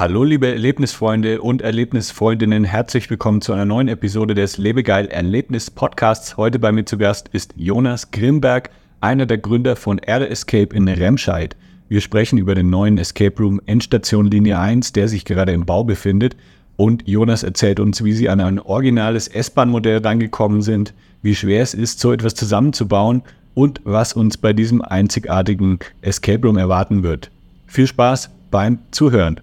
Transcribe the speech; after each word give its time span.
Hallo 0.00 0.24
liebe 0.24 0.46
Erlebnisfreunde 0.46 1.42
und 1.42 1.60
Erlebnisfreundinnen, 1.60 2.64
herzlich 2.64 3.10
willkommen 3.10 3.42
zu 3.42 3.52
einer 3.52 3.66
neuen 3.66 3.88
Episode 3.88 4.32
des 4.34 4.56
Lebegeil 4.56 5.08
Erlebnis 5.08 5.70
Podcasts. 5.70 6.38
Heute 6.38 6.58
bei 6.58 6.72
mir 6.72 6.86
zu 6.86 6.96
Gast 6.96 7.28
ist 7.28 7.52
Jonas 7.54 8.10
Grimberg, 8.10 8.70
einer 9.02 9.26
der 9.26 9.36
Gründer 9.36 9.76
von 9.76 9.98
Erde 9.98 10.30
Escape 10.30 10.74
in 10.74 10.88
Remscheid. 10.88 11.54
Wir 11.90 12.00
sprechen 12.00 12.38
über 12.38 12.54
den 12.54 12.70
neuen 12.70 12.96
Escape 12.96 13.36
Room 13.42 13.60
Endstation 13.66 14.30
Linie 14.30 14.58
1, 14.58 14.94
der 14.94 15.06
sich 15.06 15.26
gerade 15.26 15.52
im 15.52 15.66
Bau 15.66 15.84
befindet. 15.84 16.34
Und 16.78 17.06
Jonas 17.06 17.42
erzählt 17.42 17.78
uns, 17.78 18.02
wie 18.02 18.14
sie 18.14 18.30
an 18.30 18.40
ein 18.40 18.58
originales 18.58 19.28
S-Bahn-Modell 19.28 19.98
rangekommen 19.98 20.62
sind, 20.62 20.94
wie 21.20 21.34
schwer 21.34 21.60
es 21.60 21.74
ist, 21.74 22.00
so 22.00 22.10
etwas 22.10 22.34
zusammenzubauen 22.34 23.20
und 23.52 23.82
was 23.84 24.14
uns 24.14 24.38
bei 24.38 24.54
diesem 24.54 24.80
einzigartigen 24.80 25.78
Escape 26.00 26.46
Room 26.46 26.56
erwarten 26.56 27.02
wird. 27.02 27.30
Viel 27.66 27.86
Spaß 27.86 28.30
beim 28.50 28.78
Zuhören. 28.92 29.42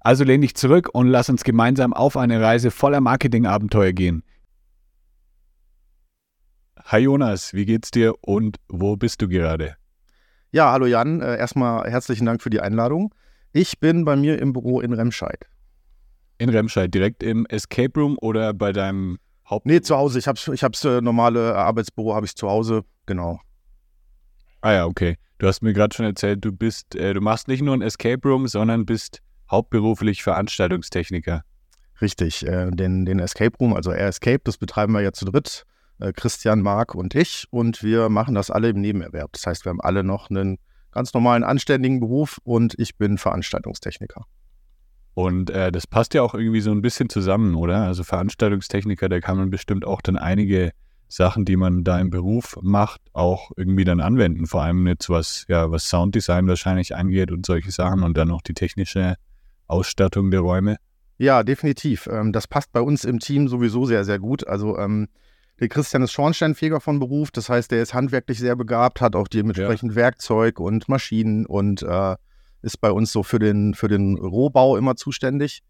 Also 0.00 0.24
lehn 0.24 0.40
dich 0.40 0.54
zurück 0.54 0.88
und 0.92 1.08
lass 1.08 1.28
uns 1.28 1.44
gemeinsam 1.44 1.92
auf 1.92 2.16
eine 2.16 2.40
Reise 2.40 2.70
voller 2.70 3.00
Marketingabenteuer 3.00 3.92
gehen. 3.92 4.22
Hi 6.84 7.00
Jonas, 7.00 7.52
wie 7.52 7.66
geht's 7.66 7.90
dir 7.90 8.14
und 8.22 8.56
wo 8.68 8.96
bist 8.96 9.20
du 9.20 9.28
gerade? 9.28 9.76
Ja, 10.52 10.72
hallo 10.72 10.86
Jan, 10.86 11.20
äh, 11.20 11.36
erstmal 11.36 11.88
herzlichen 11.88 12.24
Dank 12.24 12.42
für 12.42 12.50
die 12.50 12.60
Einladung. 12.60 13.14
Ich 13.52 13.78
bin 13.78 14.04
bei 14.04 14.16
mir 14.16 14.40
im 14.40 14.52
Büro 14.54 14.80
in 14.80 14.94
Remscheid. 14.94 15.46
In 16.38 16.48
Remscheid, 16.48 16.92
direkt 16.92 17.22
im 17.22 17.44
Escape 17.46 18.00
Room 18.00 18.16
oder 18.20 18.54
bei 18.54 18.72
deinem 18.72 19.18
Haupt? 19.48 19.66
Nee, 19.66 19.82
zu 19.82 19.96
Hause. 19.96 20.18
Ich 20.18 20.26
habe 20.26 20.38
ich 20.52 20.64
hab's 20.64 20.84
äh, 20.84 21.02
normale 21.02 21.54
Arbeitsbüro 21.54 22.14
habe 22.14 22.24
ich 22.24 22.34
zu 22.34 22.48
Hause, 22.48 22.84
genau. 23.04 23.40
Ah 24.62 24.72
ja, 24.72 24.86
okay. 24.86 25.16
Du 25.38 25.46
hast 25.46 25.62
mir 25.62 25.74
gerade 25.74 25.94
schon 25.94 26.06
erzählt, 26.06 26.44
du 26.44 26.52
bist, 26.52 26.94
äh, 26.94 27.12
du 27.12 27.20
machst 27.20 27.48
nicht 27.48 27.62
nur 27.62 27.74
ein 27.74 27.82
Escape 27.82 28.26
Room, 28.26 28.48
sondern 28.48 28.86
bist 28.86 29.20
hauptberuflich 29.50 30.22
Veranstaltungstechniker. 30.22 31.42
Richtig, 32.00 32.46
äh, 32.46 32.70
den, 32.70 33.04
den 33.04 33.18
Escape 33.18 33.56
Room, 33.58 33.74
also 33.74 33.92
Air 33.92 34.08
Escape, 34.08 34.40
das 34.44 34.56
betreiben 34.56 34.92
wir 34.92 35.00
ja 35.02 35.12
zu 35.12 35.24
dritt, 35.26 35.64
äh, 35.98 36.12
Christian, 36.12 36.62
Marc 36.62 36.94
und 36.94 37.14
ich. 37.14 37.46
Und 37.50 37.82
wir 37.82 38.08
machen 38.08 38.34
das 38.34 38.50
alle 38.50 38.70
im 38.70 38.80
Nebenerwerb. 38.80 39.32
Das 39.32 39.46
heißt, 39.46 39.64
wir 39.64 39.70
haben 39.70 39.80
alle 39.80 40.02
noch 40.02 40.30
einen 40.30 40.58
ganz 40.92 41.12
normalen, 41.12 41.44
anständigen 41.44 42.00
Beruf 42.00 42.38
und 42.42 42.74
ich 42.78 42.96
bin 42.96 43.18
Veranstaltungstechniker. 43.18 44.24
Und 45.14 45.50
äh, 45.50 45.70
das 45.70 45.86
passt 45.86 46.14
ja 46.14 46.22
auch 46.22 46.34
irgendwie 46.34 46.60
so 46.60 46.70
ein 46.70 46.82
bisschen 46.82 47.08
zusammen, 47.08 47.54
oder? 47.54 47.82
Also 47.82 48.04
Veranstaltungstechniker, 48.04 49.08
da 49.08 49.20
kann 49.20 49.36
man 49.36 49.50
bestimmt 49.50 49.84
auch 49.84 50.00
dann 50.00 50.16
einige 50.16 50.70
Sachen, 51.08 51.44
die 51.44 51.56
man 51.56 51.82
da 51.82 51.98
im 51.98 52.10
Beruf 52.10 52.56
macht, 52.62 53.00
auch 53.12 53.50
irgendwie 53.56 53.84
dann 53.84 54.00
anwenden. 54.00 54.46
Vor 54.46 54.62
allem 54.62 54.86
jetzt 54.86 55.10
was, 55.10 55.44
ja, 55.48 55.70
was 55.70 55.88
Sounddesign 55.88 56.46
wahrscheinlich 56.46 56.94
angeht 56.94 57.32
und 57.32 57.44
solche 57.44 57.72
Sachen 57.72 58.04
und 58.04 58.16
dann 58.16 58.28
noch 58.28 58.42
die 58.42 58.54
technische 58.54 59.16
Ausstattung 59.70 60.30
der 60.30 60.40
Räume? 60.40 60.76
Ja, 61.18 61.42
definitiv. 61.42 62.08
Ähm, 62.10 62.32
das 62.32 62.46
passt 62.46 62.72
bei 62.72 62.80
uns 62.80 63.04
im 63.04 63.18
Team 63.18 63.48
sowieso 63.48 63.84
sehr, 63.84 64.04
sehr 64.04 64.18
gut. 64.18 64.46
Also 64.46 64.78
ähm, 64.78 65.08
der 65.60 65.68
Christian 65.68 66.02
ist 66.02 66.12
Schornsteinfeger 66.12 66.80
von 66.80 66.98
Beruf, 66.98 67.30
das 67.30 67.50
heißt, 67.50 67.70
der 67.70 67.82
ist 67.82 67.92
handwerklich 67.92 68.38
sehr 68.38 68.56
begabt, 68.56 69.02
hat 69.02 69.14
auch 69.14 69.28
dementsprechend 69.28 69.92
ja. 69.92 69.96
Werkzeug 69.96 70.58
und 70.58 70.88
Maschinen 70.88 71.44
und 71.44 71.82
äh, 71.82 72.16
ist 72.62 72.80
bei 72.80 72.90
uns 72.90 73.12
so 73.12 73.22
für 73.22 73.38
den, 73.38 73.74
für 73.74 73.88
den 73.88 74.16
Rohbau 74.18 74.78
immer 74.78 74.96
zuständig. 74.96 75.62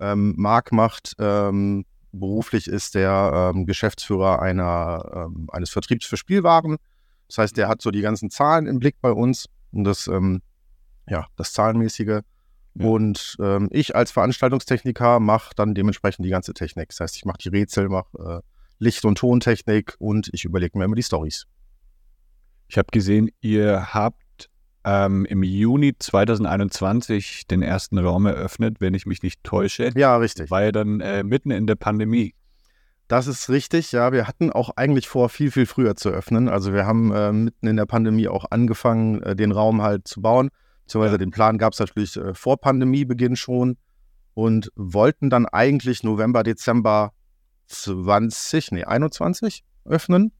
Ähm, 0.00 0.34
Marc 0.36 0.72
macht 0.72 1.14
ähm, 1.20 1.84
beruflich 2.10 2.66
ist 2.66 2.96
der 2.96 3.52
ähm, 3.54 3.66
Geschäftsführer 3.66 4.42
einer, 4.42 5.28
ähm, 5.28 5.48
eines 5.52 5.70
Vertriebs 5.70 6.06
für 6.06 6.16
Spielwaren. 6.16 6.78
Das 7.28 7.38
heißt, 7.38 7.56
der 7.56 7.68
hat 7.68 7.80
so 7.80 7.92
die 7.92 8.00
ganzen 8.00 8.30
Zahlen 8.30 8.66
im 8.66 8.80
Blick 8.80 8.96
bei 9.00 9.12
uns 9.12 9.46
und 9.72 9.84
das, 9.84 10.06
ja, 10.06 11.26
das 11.36 11.52
Zahlenmäßige. 11.52 12.20
Und 12.84 13.36
ähm, 13.40 13.68
ich 13.70 13.96
als 13.96 14.10
Veranstaltungstechniker 14.10 15.20
mache 15.20 15.54
dann 15.56 15.74
dementsprechend 15.74 16.26
die 16.26 16.30
ganze 16.30 16.52
Technik. 16.52 16.88
Das 16.90 17.00
heißt, 17.00 17.16
ich 17.16 17.24
mache 17.24 17.38
die 17.38 17.48
Rätsel, 17.48 17.88
mache 17.88 18.42
äh, 18.42 18.56
Licht- 18.78 19.04
und 19.04 19.18
Tontechnik 19.18 19.94
und 19.98 20.28
ich 20.32 20.44
überlege 20.44 20.76
mir 20.78 20.84
immer 20.84 20.96
die 20.96 21.02
Stories. 21.02 21.46
Ich 22.68 22.76
habe 22.78 22.88
gesehen, 22.90 23.30
ihr 23.40 23.94
habt 23.94 24.50
ähm, 24.84 25.24
im 25.24 25.42
Juni 25.42 25.94
2021 25.98 27.46
den 27.46 27.62
ersten 27.62 27.98
Raum 27.98 28.26
eröffnet, 28.26 28.80
wenn 28.80 28.94
ich 28.94 29.06
mich 29.06 29.22
nicht 29.22 29.42
täusche. 29.42 29.90
Ja, 29.96 30.16
richtig. 30.16 30.50
War 30.50 30.64
ja 30.64 30.72
dann 30.72 31.00
äh, 31.00 31.22
mitten 31.24 31.50
in 31.50 31.66
der 31.66 31.76
Pandemie. 31.76 32.34
Das 33.08 33.28
ist 33.28 33.48
richtig, 33.48 33.92
ja. 33.92 34.12
Wir 34.12 34.26
hatten 34.26 34.50
auch 34.50 34.70
eigentlich 34.76 35.08
vor, 35.08 35.28
viel, 35.28 35.50
viel 35.50 35.66
früher 35.66 35.96
zu 35.96 36.10
öffnen. 36.10 36.48
Also 36.48 36.72
wir 36.72 36.86
haben 36.86 37.12
äh, 37.12 37.32
mitten 37.32 37.68
in 37.68 37.76
der 37.76 37.86
Pandemie 37.86 38.28
auch 38.28 38.44
angefangen, 38.50 39.22
äh, 39.22 39.36
den 39.36 39.52
Raum 39.52 39.80
halt 39.82 40.08
zu 40.08 40.20
bauen. 40.20 40.50
Beziehungsweise 40.86 41.18
den 41.18 41.32
Plan 41.32 41.58
gab 41.58 41.72
es 41.72 41.80
natürlich 41.80 42.16
äh, 42.16 42.32
vor 42.32 42.60
Pandemiebeginn 42.60 43.34
schon 43.34 43.76
und 44.34 44.70
wollten 44.76 45.30
dann 45.30 45.46
eigentlich 45.46 46.04
November, 46.04 46.44
Dezember 46.44 47.12
20, 47.66 48.70
nee, 48.70 48.84
21 48.84 49.64
öffnen. 49.84 50.30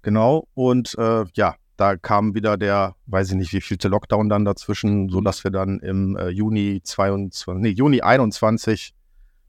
Genau. 0.00 0.48
Und 0.54 0.96
äh, 0.96 1.26
ja, 1.34 1.56
da 1.76 1.96
kam 1.96 2.34
wieder 2.34 2.56
der, 2.56 2.94
weiß 3.06 3.30
ich 3.30 3.36
nicht, 3.36 3.52
wie 3.52 3.60
vielte 3.60 3.88
Lockdown 3.88 4.30
dann 4.30 4.46
dazwischen, 4.46 5.10
sodass 5.10 5.44
wir 5.44 5.50
dann 5.50 5.78
im 5.80 6.16
äh, 6.16 6.28
Juni 6.28 6.80
22, 6.82 7.62
nee, 7.62 7.68
Juni 7.68 8.00
21, 8.00 8.94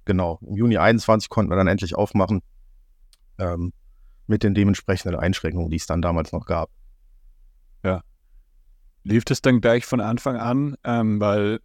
genau, 0.03 0.39
im 0.41 0.57
Juni 0.57 0.77
21 0.77 1.29
konnten 1.29 1.51
wir 1.51 1.55
dann 1.55 1.67
endlich 1.67 1.95
aufmachen. 1.95 2.41
Ähm, 3.37 3.71
mit 4.27 4.43
den 4.43 4.53
dementsprechenden 4.53 5.19
Einschränkungen, 5.19 5.69
die 5.69 5.77
es 5.77 5.85
dann 5.85 6.01
damals 6.01 6.31
noch 6.31 6.45
gab. 6.45 6.69
Ja. 7.83 8.01
Lief 9.03 9.25
das 9.25 9.41
dann 9.41 9.61
gleich 9.61 9.85
von 9.85 9.99
Anfang 9.99 10.37
an? 10.37 10.75
Ähm, 10.83 11.19
weil 11.19 11.59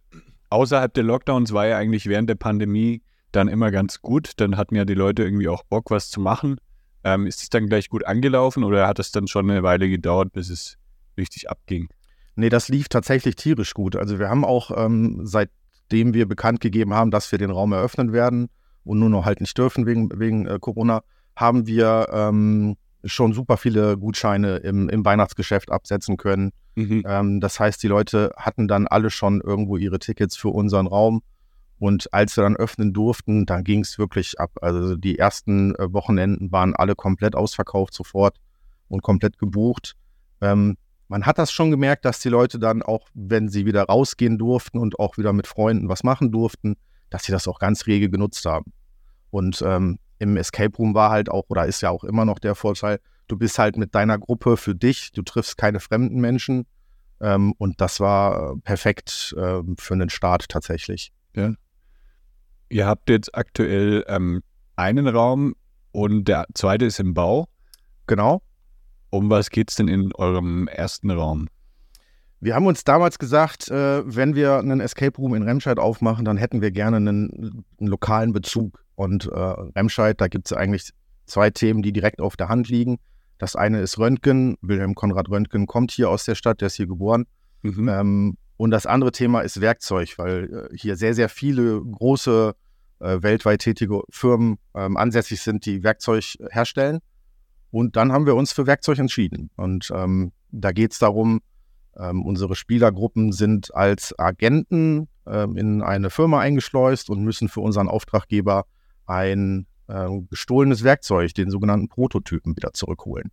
außerhalb 0.49 0.93
der 0.93 1.03
Lockdowns 1.03 1.53
war 1.53 1.67
ja 1.67 1.77
eigentlich 1.77 2.07
während 2.07 2.29
der 2.29 2.35
Pandemie 2.35 3.01
dann 3.31 3.47
immer 3.47 3.71
ganz 3.71 4.01
gut. 4.01 4.31
Dann 4.37 4.57
hatten 4.57 4.75
ja 4.75 4.85
die 4.85 4.93
Leute 4.93 5.23
irgendwie 5.23 5.47
auch 5.47 5.63
Bock, 5.63 5.91
was 5.91 6.09
zu 6.09 6.19
machen. 6.19 6.57
Ähm, 7.03 7.27
ist 7.27 7.41
es 7.41 7.49
dann 7.49 7.67
gleich 7.67 7.89
gut 7.89 8.05
angelaufen 8.05 8.63
oder 8.63 8.87
hat 8.87 8.99
es 8.99 9.11
dann 9.11 9.27
schon 9.27 9.49
eine 9.49 9.63
Weile 9.63 9.87
gedauert, 9.89 10.33
bis 10.33 10.49
es 10.49 10.77
richtig 11.17 11.49
abging? 11.49 11.89
Nee, 12.35 12.49
das 12.49 12.69
lief 12.69 12.87
tatsächlich 12.89 13.35
tierisch 13.35 13.73
gut. 13.73 13.95
Also 13.95 14.19
wir 14.19 14.29
haben 14.29 14.45
auch, 14.45 14.71
ähm, 14.75 15.21
seitdem 15.23 16.13
wir 16.13 16.27
bekannt 16.27 16.59
gegeben 16.59 16.93
haben, 16.93 17.11
dass 17.11 17.31
wir 17.31 17.39
den 17.39 17.51
Raum 17.51 17.71
eröffnen 17.71 18.13
werden 18.13 18.49
und 18.83 18.99
nur 18.99 19.09
noch 19.09 19.25
halt 19.25 19.41
nicht 19.41 19.57
dürfen 19.57 19.85
wegen, 19.85 20.09
wegen 20.19 20.45
äh, 20.45 20.59
Corona, 20.59 21.01
haben 21.35 21.67
wir 21.67 22.07
ähm, 22.11 22.77
schon 23.07 23.33
super 23.33 23.57
viele 23.57 23.97
Gutscheine 23.97 24.57
im, 24.57 24.89
im 24.89 25.03
Weihnachtsgeschäft 25.05 25.71
absetzen 25.71 26.17
können. 26.17 26.51
Mhm. 26.75 27.03
Ähm, 27.07 27.39
das 27.39 27.59
heißt, 27.59 27.81
die 27.81 27.87
Leute 27.87 28.31
hatten 28.37 28.67
dann 28.67 28.87
alle 28.87 29.09
schon 29.09 29.41
irgendwo 29.41 29.77
ihre 29.77 29.99
Tickets 29.99 30.37
für 30.37 30.49
unseren 30.49 30.87
Raum. 30.87 31.21
Und 31.79 32.11
als 32.13 32.35
wir 32.37 32.43
dann 32.43 32.55
öffnen 32.55 32.93
durften, 32.93 33.45
dann 33.45 33.63
ging 33.63 33.81
es 33.81 33.99
wirklich 33.99 34.39
ab. 34.39 34.51
Also 34.61 34.95
die 34.95 35.19
ersten 35.19 35.75
äh, 35.75 35.93
Wochenenden 35.93 36.51
waren 36.51 36.75
alle 36.75 36.95
komplett 36.95 37.35
ausverkauft 37.35 37.93
sofort 37.93 38.37
und 38.87 39.03
komplett 39.03 39.37
gebucht. 39.37 39.93
Ähm, 40.41 40.77
man 41.07 41.25
hat 41.25 41.37
das 41.37 41.51
schon 41.51 41.71
gemerkt, 41.71 42.03
dass 42.05 42.19
die 42.19 42.29
Leute 42.29 42.59
dann 42.59 42.81
auch, 42.81 43.07
wenn 43.13 43.47
sie 43.47 43.65
wieder 43.65 43.83
rausgehen 43.83 44.37
durften 44.37 44.79
und 44.79 44.99
auch 44.99 45.17
wieder 45.17 45.33
mit 45.33 45.47
Freunden 45.47 45.87
was 45.87 46.03
machen 46.03 46.31
durften, 46.31 46.75
dass 47.09 47.23
sie 47.23 47.31
das 47.31 47.47
auch 47.47 47.59
ganz 47.59 47.87
rege 47.87 48.09
genutzt 48.09 48.45
haben. 48.45 48.73
Und 49.29 49.63
ähm, 49.65 49.99
im 50.19 50.37
Escape 50.37 50.75
Room 50.77 50.93
war 50.93 51.11
halt 51.11 51.29
auch, 51.29 51.45
oder 51.49 51.65
ist 51.65 51.81
ja 51.81 51.89
auch 51.89 52.03
immer 52.03 52.25
noch 52.25 52.39
der 52.39 52.55
Vorteil, 52.55 52.99
du 53.27 53.37
bist 53.37 53.59
halt 53.59 53.77
mit 53.77 53.93
deiner 53.95 54.17
Gruppe 54.17 54.57
für 54.57 54.75
dich, 54.75 55.11
du 55.11 55.21
triffst 55.21 55.57
keine 55.57 55.79
fremden 55.79 56.19
Menschen. 56.19 56.65
Ähm, 57.19 57.53
und 57.57 57.81
das 57.81 57.99
war 57.99 58.53
äh, 58.53 58.57
perfekt 58.63 59.33
äh, 59.37 59.61
für 59.77 59.93
einen 59.93 60.09
Start 60.09 60.49
tatsächlich. 60.49 61.11
Ja. 61.35 61.53
Ihr 62.69 62.85
habt 62.85 63.09
jetzt 63.09 63.33
aktuell 63.35 64.03
ähm, 64.07 64.41
einen 64.75 65.07
Raum 65.07 65.55
und 65.91 66.27
der 66.27 66.45
zweite 66.53 66.85
ist 66.85 66.99
im 66.99 67.13
Bau. 67.13 67.47
Genau. 68.05 68.41
Um 69.09 69.29
was 69.29 69.49
geht 69.49 69.69
es 69.69 69.75
denn 69.77 69.87
in 69.87 70.13
eurem 70.13 70.67
ersten 70.67 71.09
Raum? 71.09 71.47
Wir 72.39 72.53
haben 72.53 72.67
uns 72.67 72.83
damals 72.83 73.17
gesagt, 73.17 73.69
äh, 73.69 74.03
wenn 74.05 74.35
wir 74.35 74.59
einen 74.59 74.79
Escape 74.79 75.17
Room 75.17 75.33
in 75.33 75.43
Remscheid 75.43 75.79
aufmachen, 75.79 76.23
dann 76.23 76.37
hätten 76.37 76.61
wir 76.61 76.71
gerne 76.71 76.97
einen, 76.97 77.31
einen 77.31 77.87
lokalen 77.87 78.31
Bezug. 78.31 78.83
Und 78.97 79.27
äh, 79.27 79.39
Remscheid, 79.75 80.19
da 80.19 80.27
gibt 80.27 80.47
es 80.47 80.57
eigentlich 80.57 80.89
zwei 81.27 81.51
Themen, 81.51 81.83
die 81.83 81.93
direkt 81.93 82.19
auf 82.19 82.35
der 82.35 82.49
Hand 82.49 82.67
liegen. 82.67 82.97
Das 83.37 83.55
eine 83.55 83.79
ist 83.79 83.99
Röntgen. 83.99 84.57
Wilhelm 84.61 84.95
Konrad 84.95 85.29
Röntgen 85.29 85.67
kommt 85.67 85.91
hier 85.91 86.09
aus 86.09 86.25
der 86.25 86.33
Stadt, 86.33 86.61
der 86.61 86.65
ist 86.65 86.77
hier 86.77 86.87
geboren. 86.87 87.27
Mhm. 87.61 87.89
Ähm, 87.89 88.37
und 88.57 88.71
das 88.71 88.87
andere 88.87 89.11
Thema 89.11 89.41
ist 89.41 89.61
Werkzeug, 89.61 90.17
weil 90.17 90.69
äh, 90.71 90.75
hier 90.75 90.95
sehr, 90.95 91.13
sehr 91.13 91.29
viele 91.29 91.79
große 91.79 92.55
äh, 92.99 93.21
weltweit 93.21 93.61
tätige 93.61 94.01
Firmen 94.09 94.57
ähm, 94.73 94.97
ansässig 94.97 95.41
sind, 95.41 95.67
die 95.67 95.83
Werkzeug 95.83 96.35
herstellen. 96.49 96.97
Und 97.69 97.97
dann 97.97 98.11
haben 98.11 98.25
wir 98.25 98.33
uns 98.33 98.51
für 98.51 98.65
Werkzeug 98.65 98.97
entschieden. 98.97 99.51
Und 99.57 99.91
ähm, 99.93 100.31
da 100.49 100.71
geht 100.71 100.93
es 100.93 100.97
darum, 100.97 101.41
ähm, 101.95 102.25
unsere 102.25 102.55
Spielergruppen 102.55 103.31
sind 103.31 103.75
als 103.75 104.17
Agenten 104.17 105.07
ähm, 105.27 105.55
in 105.55 105.83
eine 105.83 106.09
Firma 106.09 106.39
eingeschleust 106.39 107.11
und 107.11 107.23
müssen 107.23 107.47
für 107.47 107.59
unseren 107.59 107.89
Auftraggeber 107.89 108.65
ein 109.07 109.65
äh, 109.87 110.07
gestohlenes 110.29 110.83
Werkzeug, 110.83 111.33
den 111.33 111.49
sogenannten 111.49 111.87
Prototypen, 111.87 112.55
wieder 112.55 112.73
zurückholen. 112.73 113.31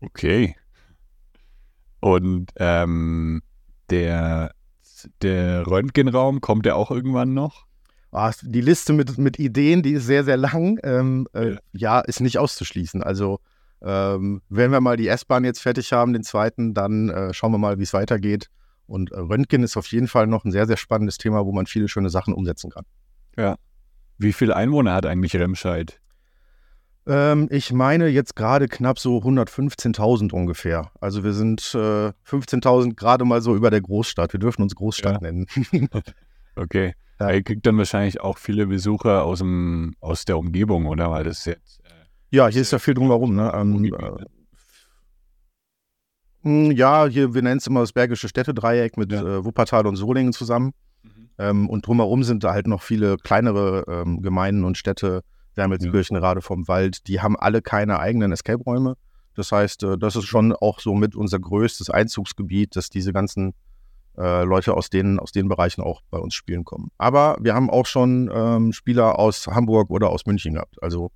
Okay. 0.00 0.56
Und 2.00 2.50
ähm, 2.56 3.42
der, 3.90 4.52
der 5.22 5.66
Röntgenraum, 5.66 6.40
kommt 6.40 6.66
der 6.66 6.76
auch 6.76 6.90
irgendwann 6.90 7.34
noch? 7.34 7.66
Ah, 8.10 8.32
die 8.42 8.60
Liste 8.60 8.92
mit, 8.92 9.18
mit 9.18 9.38
Ideen, 9.38 9.82
die 9.82 9.92
ist 9.92 10.06
sehr, 10.06 10.24
sehr 10.24 10.36
lang. 10.36 10.78
Ähm, 10.82 11.28
äh, 11.34 11.56
ja, 11.72 12.00
ist 12.00 12.20
nicht 12.20 12.38
auszuschließen. 12.38 13.02
Also 13.02 13.40
ähm, 13.82 14.42
wenn 14.48 14.72
wir 14.72 14.80
mal 14.80 14.96
die 14.96 15.08
S-Bahn 15.08 15.44
jetzt 15.44 15.60
fertig 15.60 15.92
haben, 15.92 16.12
den 16.12 16.22
zweiten, 16.22 16.74
dann 16.74 17.10
äh, 17.10 17.34
schauen 17.34 17.52
wir 17.52 17.58
mal, 17.58 17.78
wie 17.78 17.82
es 17.82 17.92
weitergeht. 17.92 18.50
Und 18.86 19.12
äh, 19.12 19.18
Röntgen 19.18 19.62
ist 19.62 19.76
auf 19.76 19.86
jeden 19.88 20.08
Fall 20.08 20.26
noch 20.26 20.44
ein 20.44 20.52
sehr, 20.52 20.66
sehr 20.66 20.78
spannendes 20.78 21.18
Thema, 21.18 21.44
wo 21.44 21.52
man 21.52 21.66
viele 21.66 21.88
schöne 21.88 22.08
Sachen 22.08 22.32
umsetzen 22.32 22.70
kann. 22.70 22.84
Ja. 23.36 23.56
Wie 24.18 24.32
viele 24.32 24.56
Einwohner 24.56 24.94
hat 24.94 25.06
eigentlich 25.06 25.34
Remscheid? 25.36 26.00
Ähm, 27.06 27.48
ich 27.50 27.72
meine 27.72 28.08
jetzt 28.08 28.36
gerade 28.36 28.68
knapp 28.68 28.98
so 28.98 29.18
115.000 29.18 30.32
ungefähr. 30.32 30.90
Also 31.00 31.24
wir 31.24 31.32
sind 31.32 31.60
äh, 31.74 32.12
15.000 32.26 32.96
gerade 32.96 33.24
mal 33.24 33.40
so 33.40 33.56
über 33.56 33.70
der 33.70 33.80
Großstadt. 33.80 34.32
Wir 34.32 34.40
dürfen 34.40 34.62
uns 34.62 34.74
Großstadt 34.74 35.14
ja. 35.14 35.20
nennen. 35.20 35.46
okay. 36.56 36.94
Ja. 37.20 37.32
Ihr 37.32 37.42
kriegt 37.42 37.66
dann 37.66 37.76
wahrscheinlich 37.76 38.20
auch 38.20 38.38
viele 38.38 38.68
Besucher 38.68 39.24
aus, 39.24 39.40
dem, 39.40 39.96
aus 39.98 40.24
der 40.24 40.38
Umgebung, 40.38 40.86
oder? 40.86 41.10
Weil 41.10 41.24
das 41.24 41.46
jetzt 41.46 41.82
ja, 42.30 42.48
hier 42.48 42.62
ist 42.62 42.72
ja 42.72 42.78
viel 42.78 42.94
drumherum. 42.94 43.34
Ne? 43.34 43.50
Ähm, 43.54 43.84
äh, 43.84 44.24
hm, 46.42 46.70
ja, 46.72 47.06
hier, 47.06 47.34
wir 47.34 47.42
nennen 47.42 47.58
es 47.58 47.66
immer 47.66 47.80
das 47.80 47.92
Bergische 47.92 48.28
Städtedreieck 48.28 48.96
mit 48.96 49.12
ja. 49.12 49.22
äh, 49.22 49.44
Wuppertal 49.44 49.86
und 49.86 49.96
Solingen 49.96 50.32
zusammen. 50.32 50.72
Ähm, 51.38 51.68
und 51.68 51.86
drumherum 51.86 52.22
sind 52.24 52.44
da 52.44 52.52
halt 52.52 52.66
noch 52.66 52.82
viele 52.82 53.16
kleinere 53.16 53.84
ähm, 53.88 54.22
Gemeinden 54.22 54.64
und 54.64 54.76
Städte, 54.76 55.22
Wermelskirchen, 55.54 56.16
ja. 56.16 56.22
Rade 56.22 56.40
vom 56.40 56.68
Wald, 56.68 57.06
die 57.06 57.20
haben 57.20 57.36
alle 57.36 57.62
keine 57.62 58.00
eigenen 58.00 58.32
Escape-Räume. 58.32 58.94
Das 59.34 59.52
heißt, 59.52 59.82
äh, 59.84 59.98
das 59.98 60.16
ist 60.16 60.24
schon 60.24 60.52
auch 60.52 60.80
so 60.80 60.94
mit 60.94 61.14
unser 61.14 61.38
größtes 61.38 61.90
Einzugsgebiet, 61.90 62.76
dass 62.76 62.90
diese 62.90 63.12
ganzen 63.12 63.54
äh, 64.16 64.42
Leute 64.44 64.74
aus 64.74 64.90
den, 64.90 65.20
aus 65.20 65.32
den 65.32 65.48
Bereichen 65.48 65.80
auch 65.82 66.02
bei 66.10 66.18
uns 66.18 66.34
spielen 66.34 66.64
kommen. 66.64 66.90
Aber 66.98 67.36
wir 67.40 67.54
haben 67.54 67.70
auch 67.70 67.86
schon 67.86 68.30
ähm, 68.32 68.72
Spieler 68.72 69.18
aus 69.18 69.46
Hamburg 69.46 69.90
oder 69.90 70.10
aus 70.10 70.26
München 70.26 70.54
gehabt. 70.54 70.82
Also 70.82 71.12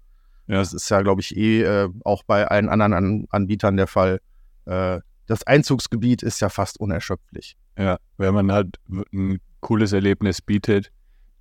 ja. 0.46 0.56
Das 0.56 0.72
ist 0.72 0.88
ja, 0.88 1.02
glaube 1.02 1.20
ich, 1.20 1.36
eh 1.36 1.62
äh, 1.62 1.88
auch 2.04 2.24
bei 2.24 2.46
allen 2.46 2.68
anderen 2.68 2.92
An 2.92 3.26
Anbietern 3.30 3.76
der 3.76 3.86
Fall. 3.86 4.20
Äh, 4.64 5.00
das 5.26 5.46
Einzugsgebiet 5.46 6.22
ist 6.22 6.40
ja 6.40 6.48
fast 6.48 6.78
unerschöpflich. 6.78 7.56
Ja, 7.78 7.98
wenn 8.18 8.34
man 8.34 8.52
halt 8.52 8.76
ein 8.90 9.40
cooles 9.62 9.92
Erlebnis 9.92 10.42
bietet 10.42 10.92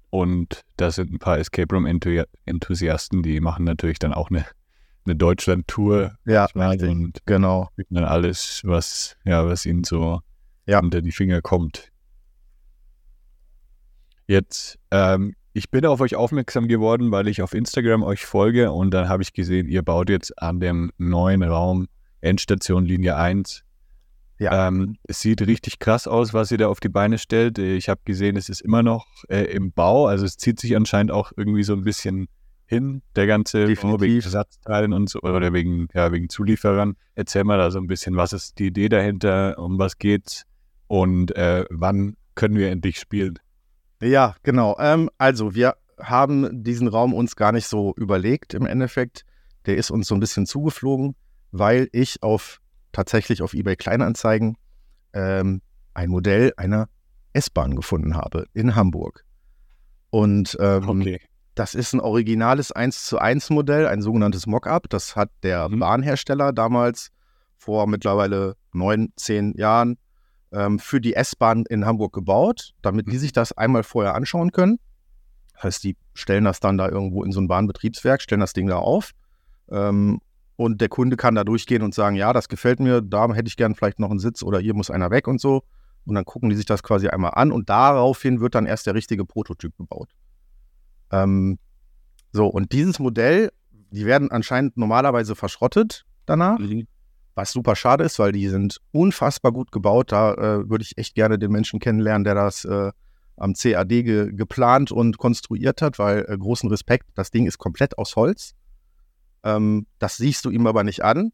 und 0.10 0.62
da 0.78 0.92
sind 0.92 1.12
ein 1.12 1.20
paar 1.20 1.38
Escape 1.38 1.76
Room 1.76 1.86
Enthusiasten, 1.86 3.24
die 3.24 3.42
machen 3.42 3.66
natürlich 3.66 4.00
dann 4.00 4.14
auch 4.14 4.30
eine, 4.30 4.46
eine 5.06 5.16
Deutschland-Tour. 5.18 6.16
Ja, 6.26 6.48
und 6.54 7.20
genau. 7.26 7.70
Dann 7.90 8.06
alles, 8.06 8.62
was, 8.64 9.18
ja, 9.26 9.46
was 9.46 9.66
ihnen 9.66 9.84
so 9.84 10.22
ja. 10.66 10.80
unter 10.80 11.02
die 11.02 11.12
Finger 11.12 11.42
kommt. 11.42 11.92
Jetzt 14.28 14.80
ähm, 14.92 15.36
ich 15.54 15.70
bin 15.70 15.86
auf 15.86 16.00
euch 16.00 16.16
aufmerksam 16.16 16.68
geworden, 16.68 17.12
weil 17.12 17.28
ich 17.28 17.42
auf 17.42 17.54
Instagram 17.54 18.04
euch 18.04 18.26
folge 18.26 18.72
und 18.72 18.92
dann 18.92 19.10
habe 19.10 19.22
ich 19.22 19.34
gesehen, 19.34 19.68
ihr 19.68 19.82
baut 19.82 20.10
jetzt 20.10 20.42
an 20.42 20.62
dem 20.62 20.92
neuen 20.98 21.44
Raum 21.44 21.88
Endstation 22.22 22.86
Linie 22.86 23.18
1. 23.18 23.64
Ja. 24.42 24.70
Ähm, 24.70 24.98
es 25.04 25.22
sieht 25.22 25.46
richtig 25.46 25.78
krass 25.78 26.08
aus, 26.08 26.34
was 26.34 26.50
ihr 26.50 26.58
da 26.58 26.68
auf 26.68 26.80
die 26.80 26.90
Beine 26.90 27.20
stellt. 27.20 27.60
Ich 27.60 27.90
habe 27.90 28.02
gesehen, 28.06 28.36
es 28.36 28.50
ist 28.50 28.62
immer 28.62 28.82
noch 28.82 29.06
äh, 29.30 29.44
im 29.44 29.72
Bau, 29.72 30.08
also 30.08 30.26
es 30.26 30.36
zieht 30.36 30.60
sich 30.60 30.76
anscheinend 30.76 31.12
auch 31.12 31.32
irgendwie 31.38 31.62
so 31.62 31.74
ein 31.74 31.84
bisschen 31.84 32.28
hin, 32.66 33.04
der 33.16 33.28
ganze 33.28 33.72
Bau 33.76 34.02
wegen 34.02 34.20
Ersatzteilen 34.20 34.94
und 34.94 35.12
so, 35.12 35.20
oder 35.22 35.54
wegen, 35.54 35.90
ja, 35.94 36.12
wegen 36.12 36.28
Zulieferern. 36.28 36.96
Erzähl 37.14 37.44
mal 37.44 37.60
da 37.60 37.70
so 37.70 37.78
ein 37.78 37.86
bisschen, 37.86 38.16
was 38.16 38.34
ist 38.34 38.58
die 38.58 38.68
Idee 38.68 38.90
dahinter, 38.90 39.60
um 39.60 39.78
was 39.78 40.00
geht's 40.00 40.46
und 40.88 41.36
äh, 41.36 41.66
wann 41.70 42.18
können 42.34 42.56
wir 42.56 42.72
endlich 42.72 42.98
spielen? 42.98 43.38
Ja, 44.02 44.36
genau. 44.42 44.76
Ähm, 44.80 45.12
also 45.20 45.54
wir 45.54 45.76
haben 46.00 46.64
diesen 46.64 46.88
Raum 46.88 47.14
uns 47.14 47.36
gar 47.36 47.52
nicht 47.52 47.68
so 47.68 47.94
überlegt 47.96 48.56
im 48.56 48.66
Endeffekt. 48.66 49.24
Der 49.68 49.78
ist 49.78 49.92
uns 49.92 50.08
so 50.08 50.16
ein 50.16 50.20
bisschen 50.20 50.48
zugeflogen, 50.48 51.14
weil 51.52 51.90
ich 51.92 52.24
auf 52.24 52.61
tatsächlich 52.92 53.42
auf 53.42 53.54
eBay 53.54 53.76
Kleinanzeigen 53.76 54.58
ähm, 55.14 55.62
ein 55.94 56.10
Modell 56.10 56.54
einer 56.58 56.88
S-Bahn 57.34 57.76
gefunden 57.76 58.16
habe 58.16 58.46
in 58.54 58.76
Hamburg. 58.76 59.26
Und 60.10 60.58
ähm, 60.60 60.90
okay. 60.90 61.22
das 61.56 61.74
ist 61.74 61.94
ein 61.94 62.00
originales 62.00 62.72
1 62.72 63.06
zu 63.06 63.20
1 63.20 63.50
Modell, 63.50 63.88
ein 63.88 64.02
sogenanntes 64.02 64.46
Mockup. 64.48 64.90
Das 64.90 65.16
hat 65.16 65.30
der 65.44 65.70
mhm. 65.70 65.80
Bahnhersteller 65.80 66.54
damals 66.54 67.12
vor 67.58 67.88
mittlerweile 67.88 68.56
neun, 68.74 69.14
zehn 69.16 69.54
Jahren 69.56 69.98
ähm, 70.52 70.80
für 70.80 71.00
die 71.00 71.14
S-Bahn 71.14 71.64
in 71.70 71.86
Hamburg 71.86 72.14
gebaut, 72.14 72.74
damit 72.82 73.08
die 73.08 73.16
mhm. 73.16 73.20
sich 73.20 73.32
das 73.32 73.54
einmal 73.54 73.84
vorher 73.84 74.16
anschauen 74.16 74.52
können. 74.52 74.80
Das 75.54 75.64
heißt, 75.64 75.84
die 75.84 75.96
stellen 76.14 76.44
das 76.44 76.60
dann 76.60 76.78
da 76.78 76.90
irgendwo 76.90 77.24
in 77.24 77.32
so 77.32 77.40
ein 77.40 77.48
Bahnbetriebswerk, 77.48 78.22
stellen 78.22 78.42
das 78.42 78.54
Ding 78.54 78.68
da 78.68 78.78
auf. 78.78 79.12
Ähm, 79.72 80.20
und 80.62 80.80
der 80.80 80.90
Kunde 80.90 81.18
kann 81.18 81.34
da 81.34 81.44
durchgehen 81.44 81.82
und 81.82 81.96
sagen, 81.96 82.16
ja, 82.16 82.34
das 82.34 82.48
gefällt 82.48 82.80
mir, 82.80 83.02
da 83.02 83.34
hätte 83.34 83.48
ich 83.48 83.58
gern 83.58 83.74
vielleicht 83.74 84.00
noch 84.00 84.12
einen 84.12 84.20
Sitz 84.20 84.44
oder 84.44 84.60
hier 84.60 84.76
muss 84.76 84.92
einer 84.92 85.10
weg 85.10 85.28
und 85.28 85.42
so. 85.42 85.64
Und 86.06 86.14
dann 86.14 86.24
gucken 86.24 86.52
die 86.52 86.56
sich 86.56 86.66
das 86.66 86.84
quasi 86.84 87.08
einmal 87.08 87.32
an 87.34 87.52
und 87.52 87.70
daraufhin 87.70 88.42
wird 88.42 88.54
dann 88.54 88.68
erst 88.68 88.86
der 88.86 88.94
richtige 88.94 89.26
Prototyp 89.26 89.76
gebaut. 89.76 90.10
Ähm, 91.12 91.58
so, 92.32 92.46
und 92.46 92.74
dieses 92.74 93.00
Modell, 93.00 93.52
die 93.92 94.06
werden 94.06 94.30
anscheinend 94.30 94.78
normalerweise 94.78 95.36
verschrottet 95.36 96.06
danach. 96.28 96.60
Mhm. 96.60 96.88
Was 97.34 97.52
super 97.52 97.76
schade 97.76 98.04
ist, 98.04 98.20
weil 98.20 98.32
die 98.32 98.48
sind 98.48 98.78
unfassbar 98.92 99.52
gut 99.52 99.72
gebaut. 99.72 100.12
Da 100.12 100.34
äh, 100.34 100.70
würde 100.70 100.84
ich 100.84 100.98
echt 101.00 101.16
gerne 101.16 101.40
den 101.40 101.52
Menschen 101.52 101.80
kennenlernen, 101.80 102.24
der 102.24 102.36
das 102.36 102.66
äh, 102.66 102.92
am 103.38 103.54
CAD 103.54 103.90
ge 103.90 104.32
geplant 104.32 104.92
und 104.92 105.18
konstruiert 105.18 105.82
hat, 105.82 105.98
weil 105.98 106.26
äh, 106.28 106.38
großen 106.38 106.70
Respekt, 106.70 107.08
das 107.16 107.32
Ding 107.32 107.48
ist 107.48 107.58
komplett 107.58 107.98
aus 107.98 108.16
Holz. 108.16 108.54
Ähm, 109.44 109.88
das 110.00 110.18
siehst 110.18 110.46
du 110.46 110.50
ihm 110.50 110.68
aber 110.68 110.84
nicht 110.84 111.04
an. 111.04 111.32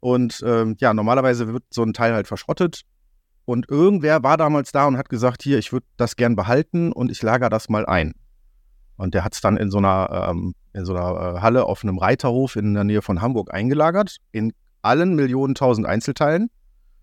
Und 0.00 0.42
ähm, 0.46 0.76
ja, 0.78 0.94
normalerweise 0.94 1.52
wird 1.52 1.64
so 1.70 1.82
ein 1.82 1.92
Teil 1.92 2.14
halt 2.14 2.26
verschrottet. 2.26 2.82
Und 3.44 3.68
irgendwer 3.68 4.22
war 4.22 4.36
damals 4.36 4.72
da 4.72 4.86
und 4.86 4.96
hat 4.96 5.08
gesagt, 5.08 5.42
hier, 5.42 5.58
ich 5.58 5.72
würde 5.72 5.86
das 5.96 6.16
gern 6.16 6.36
behalten 6.36 6.92
und 6.92 7.10
ich 7.10 7.22
lager 7.22 7.50
das 7.50 7.68
mal 7.68 7.84
ein. 7.86 8.14
Und 8.96 9.14
der 9.14 9.24
hat 9.24 9.34
es 9.34 9.40
dann 9.40 9.56
in 9.56 9.70
so 9.70 9.78
einer, 9.78 10.28
ähm, 10.30 10.54
in 10.72 10.84
so 10.84 10.94
einer 10.94 11.36
äh, 11.36 11.40
Halle 11.40 11.64
auf 11.64 11.82
einem 11.82 11.98
Reiterhof 11.98 12.56
in 12.56 12.74
der 12.74 12.84
Nähe 12.84 13.02
von 13.02 13.20
Hamburg 13.20 13.52
eingelagert, 13.52 14.18
in 14.30 14.52
allen 14.82 15.16
Millionen 15.16 15.54
tausend 15.54 15.86
Einzelteilen 15.86 16.50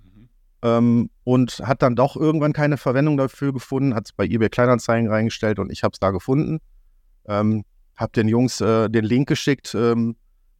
mhm. 0.04 0.30
ähm, 0.62 1.10
und 1.24 1.60
hat 1.66 1.82
dann 1.82 1.96
doch 1.96 2.16
irgendwann 2.16 2.54
keine 2.54 2.77
Verwendung 2.77 3.18
dafür 3.18 3.51
gefunden, 3.51 3.94
hat 3.94 4.06
es 4.06 4.13
bei 4.13 4.25
eBay 4.25 4.50
Kleinanzeigen 4.50 5.10
reingestellt 5.10 5.60
und 5.60 5.72
ich 5.72 5.84
habe 5.84 5.94
es 5.94 6.00
da 6.00 6.12
gefunden. 6.12 6.60
Ähm, 7.25 7.66
habe 7.96 8.12
den 8.13 8.27
Jungs 8.27 8.62
äh, 8.62 8.89
den 8.89 9.04
Link 9.04 9.27
geschickt 9.27 9.75
ähm, 9.75 10.16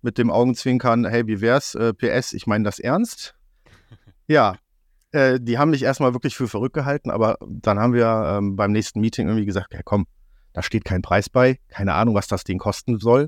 mit 0.08 0.18
dem 0.18 0.32
Augenzwinkern, 0.32 1.06
hey, 1.06 1.28
wie 1.28 1.42
wär's? 1.42 1.76
Äh, 1.76 1.94
PS, 1.94 2.32
ich 2.32 2.48
meine 2.48 2.64
das 2.64 2.80
ernst. 2.80 3.36
ja, 4.28 4.56
äh, 5.12 5.38
die 5.38 5.58
haben 5.58 5.72
mich 5.72 5.84
erstmal 5.84 6.14
wirklich 6.14 6.38
für 6.38 6.48
verrückt 6.48 6.76
gehalten, 6.76 7.12
aber 7.12 7.38
dann 7.46 7.78
haben 7.78 7.92
wir 7.92 8.38
ähm, 8.38 8.56
beim 8.56 8.72
nächsten 8.72 9.02
Meeting 9.02 9.28
irgendwie 9.28 9.46
gesagt, 9.46 9.74
ja 9.74 9.82
komm, 9.84 10.08
da 10.54 10.62
steht 10.62 10.86
kein 10.86 11.02
Preis 11.02 11.30
bei, 11.30 11.60
keine 11.68 11.94
Ahnung, 11.94 12.16
was 12.16 12.28
das 12.28 12.46
Ding 12.46 12.58
kosten 12.58 13.00
soll. 13.00 13.28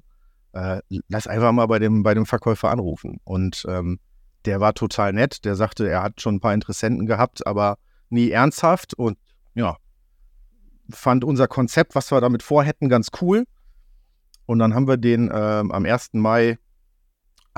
äh, 0.54 0.80
lass 1.10 1.28
einfach 1.28 1.52
mal 1.52 1.66
bei 1.66 1.80
dem, 1.80 2.02
bei 2.02 2.14
dem 2.14 2.26
Verkäufer 2.26 2.70
anrufen. 2.72 3.20
Und 3.26 3.66
ähm, 3.68 4.00
der 4.46 4.62
war 4.62 4.74
total 4.74 5.12
nett. 5.12 5.44
Der 5.44 5.58
sagte, 5.58 5.90
er 5.90 6.02
hat 6.02 6.22
schon 6.22 6.36
ein 6.36 6.40
paar 6.40 6.54
Interessenten 6.54 7.08
gehabt, 7.08 7.46
aber 7.46 7.78
nie 8.08 8.30
ernsthaft. 8.30 8.94
Und 8.94 9.18
ja, 9.54 9.76
fand 10.90 11.26
unser 11.26 11.50
Konzept, 11.50 11.94
was 11.94 12.10
wir 12.10 12.22
damit 12.22 12.42
vorhätten, 12.42 12.88
ganz 12.88 13.10
cool. 13.20 13.44
Und 14.46 14.60
dann 14.60 14.74
haben 14.74 14.88
wir 14.88 14.96
den 14.96 15.30
ähm, 15.32 15.74
am 15.74 15.84
1. 15.84 16.14
Mai 16.14 16.58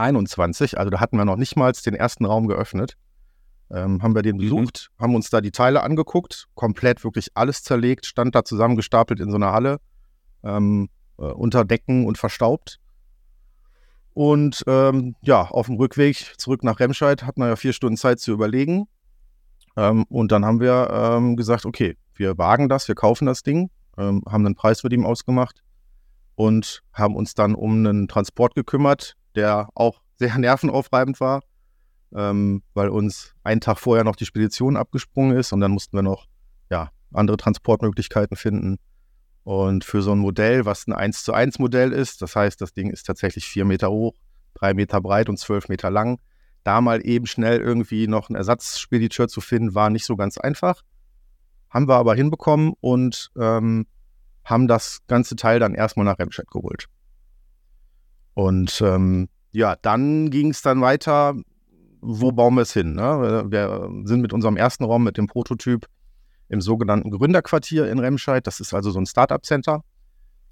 21, 0.01 0.77
also 0.77 0.89
da 0.89 0.99
hatten 0.99 1.17
wir 1.17 1.25
noch 1.25 1.37
nicht 1.37 1.55
mal 1.55 1.71
den 1.71 1.93
ersten 1.93 2.25
Raum 2.25 2.47
geöffnet, 2.47 2.97
ähm, 3.71 4.03
haben 4.03 4.15
wir 4.15 4.21
den 4.21 4.35
mhm. 4.35 4.41
besucht, 4.41 4.91
mhm. 4.97 5.03
haben 5.03 5.15
uns 5.15 5.29
da 5.29 5.41
die 5.41 5.51
Teile 5.51 5.81
angeguckt, 5.83 6.47
komplett 6.55 7.03
wirklich 7.03 7.29
alles 7.35 7.63
zerlegt, 7.63 8.05
stand 8.05 8.35
da 8.35 8.43
zusammengestapelt 8.43 9.19
in 9.19 9.29
so 9.31 9.37
einer 9.37 9.51
Halle, 9.51 9.79
ähm, 10.43 10.89
äh, 11.17 11.23
unter 11.23 11.65
Decken 11.65 12.05
und 12.05 12.17
verstaubt. 12.17 12.79
Und 14.13 14.63
ähm, 14.67 15.15
ja, 15.21 15.43
auf 15.43 15.67
dem 15.67 15.75
Rückweg 15.75 16.33
zurück 16.37 16.63
nach 16.63 16.79
Remscheid 16.79 17.23
hatten 17.23 17.41
wir 17.41 17.47
ja 17.47 17.55
vier 17.55 17.71
Stunden 17.71 17.95
Zeit 17.95 18.19
zu 18.19 18.31
überlegen. 18.31 18.87
Ähm, 19.77 20.03
und 20.09 20.33
dann 20.33 20.43
haben 20.43 20.59
wir 20.59 20.89
ähm, 20.91 21.37
gesagt, 21.37 21.65
okay, 21.65 21.95
wir 22.15 22.37
wagen 22.37 22.67
das, 22.67 22.89
wir 22.89 22.95
kaufen 22.95 23.25
das 23.25 23.41
Ding, 23.41 23.69
ähm, 23.97 24.21
haben 24.27 24.45
einen 24.45 24.55
Preis 24.55 24.83
mit 24.83 24.91
ihm 24.91 25.05
ausgemacht 25.05 25.63
und 26.35 26.83
haben 26.93 27.15
uns 27.15 27.35
dann 27.35 27.55
um 27.55 27.85
einen 27.85 28.07
Transport 28.09 28.53
gekümmert, 28.55 29.15
der 29.35 29.69
auch 29.75 30.01
sehr 30.17 30.37
nervenaufreibend 30.37 31.19
war, 31.19 31.41
ähm, 32.15 32.63
weil 32.73 32.89
uns 32.89 33.33
einen 33.43 33.61
Tag 33.61 33.79
vorher 33.79 34.03
noch 34.03 34.15
die 34.15 34.25
Spedition 34.25 34.77
abgesprungen 34.77 35.37
ist 35.37 35.51
und 35.53 35.61
dann 35.61 35.71
mussten 35.71 35.97
wir 35.97 36.03
noch 36.03 36.27
ja, 36.69 36.91
andere 37.13 37.37
Transportmöglichkeiten 37.37 38.37
finden. 38.37 38.77
Und 39.43 39.83
für 39.83 40.01
so 40.01 40.11
ein 40.11 40.19
Modell, 40.19 40.65
was 40.65 40.85
ein 40.87 40.93
1 40.93 41.23
zu 41.23 41.33
1 41.33 41.57
Modell 41.59 41.91
ist, 41.91 42.21
das 42.21 42.35
heißt, 42.35 42.61
das 42.61 42.73
Ding 42.73 42.91
ist 42.91 43.07
tatsächlich 43.07 43.45
vier 43.45 43.65
Meter 43.65 43.89
hoch, 43.89 44.13
drei 44.53 44.73
Meter 44.73 45.01
breit 45.01 45.29
und 45.29 45.37
zwölf 45.37 45.67
Meter 45.67 45.89
lang, 45.89 46.19
da 46.63 46.79
mal 46.79 47.05
eben 47.05 47.25
schnell 47.25 47.59
irgendwie 47.59 48.07
noch 48.07 48.29
einen 48.29 48.35
Ersatzspediteur 48.35 49.27
zu 49.27 49.41
finden, 49.41 49.73
war 49.73 49.89
nicht 49.89 50.05
so 50.05 50.15
ganz 50.15 50.37
einfach. 50.37 50.81
Haben 51.69 51.87
wir 51.87 51.95
aber 51.95 52.13
hinbekommen 52.13 52.73
und 52.81 53.31
ähm, 53.35 53.87
haben 54.43 54.67
das 54.67 54.99
ganze 55.07 55.35
Teil 55.35 55.59
dann 55.59 55.73
erstmal 55.73 56.05
nach 56.05 56.19
Remscheid 56.19 56.47
geholt. 56.47 56.87
Und 58.33 58.81
ähm, 58.81 59.29
ja, 59.51 59.75
dann 59.81 60.29
ging 60.29 60.51
es 60.51 60.61
dann 60.61 60.81
weiter, 60.81 61.35
wo 62.01 62.31
bauen 62.31 62.55
wir 62.55 62.61
es 62.61 62.73
hin? 62.73 62.93
Ne? 62.93 63.45
Wir 63.49 63.89
sind 64.05 64.21
mit 64.21 64.33
unserem 64.33 64.57
ersten 64.57 64.83
Raum, 64.83 65.03
mit 65.03 65.17
dem 65.17 65.27
Prototyp, 65.27 65.85
im 66.49 66.61
sogenannten 66.61 67.11
Gründerquartier 67.11 67.89
in 67.89 67.99
Remscheid. 67.99 68.45
Das 68.47 68.59
ist 68.59 68.73
also 68.73 68.91
so 68.91 68.99
ein 68.99 69.05
Startup-Center. 69.05 69.83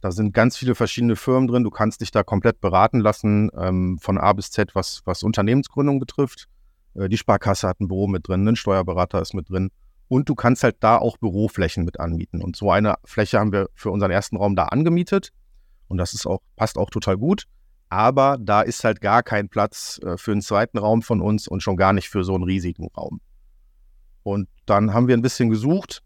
Da 0.02 0.12
sind 0.12 0.34
ganz 0.34 0.56
viele 0.56 0.76
verschiedene 0.76 1.16
Firmen 1.16 1.48
drin. 1.48 1.64
Du 1.64 1.72
kannst 1.72 2.02
dich 2.02 2.12
da 2.12 2.24
komplett 2.24 2.62
beraten 2.62 3.02
lassen, 3.02 3.50
ähm, 3.58 3.98
von 4.00 4.18
A 4.18 4.32
bis 4.34 4.52
Z, 4.52 4.76
was, 4.76 5.02
was 5.06 5.24
Unternehmensgründung 5.24 6.00
betrifft. 6.00 6.48
Äh, 6.96 7.10
die 7.10 7.18
Sparkasse 7.18 7.68
hat 7.68 7.82
ein 7.82 7.88
Büro 7.88 8.08
mit 8.08 8.28
drin, 8.28 8.48
ein 8.48 8.56
Steuerberater 8.56 9.22
ist 9.22 9.34
mit 9.34 9.50
drin. 9.50 9.72
Und 10.08 10.30
du 10.30 10.36
kannst 10.36 10.64
halt 10.64 10.78
da 10.80 10.98
auch 10.98 11.18
Büroflächen 11.18 11.84
mit 11.84 12.00
anmieten. 12.00 12.42
Und 12.42 12.56
so 12.56 12.72
eine 12.72 12.96
Fläche 13.04 13.40
haben 13.40 13.52
wir 13.52 13.70
für 13.76 13.92
unseren 13.92 14.12
ersten 14.12 14.38
Raum 14.38 14.56
da 14.56 14.66
angemietet. 14.66 15.32
Und 15.88 15.98
das 15.98 16.14
ist 16.14 16.26
auch, 16.26 16.40
passt 16.56 16.78
auch 16.78 16.90
total 16.90 17.18
gut. 17.18 17.44
Aber 17.90 18.38
da 18.40 18.62
ist 18.62 18.84
halt 18.84 19.02
gar 19.02 19.24
kein 19.24 19.50
Platz 19.50 20.00
äh, 20.04 20.18
für 20.18 20.32
einen 20.32 20.42
zweiten 20.42 20.78
Raum 20.78 21.02
von 21.02 21.22
uns 21.22 21.48
und 21.48 21.64
schon 21.64 21.76
gar 21.76 21.94
nicht 21.94 22.10
für 22.10 22.24
so 22.24 22.36
einen 22.36 22.44
riesigen 22.44 22.88
Raum. 22.96 23.20
Und 24.24 24.48
dann 24.66 24.94
haben 24.94 25.08
wir 25.08 25.18
ein 25.18 25.24
bisschen 25.24 25.50
gesucht, 25.50 26.04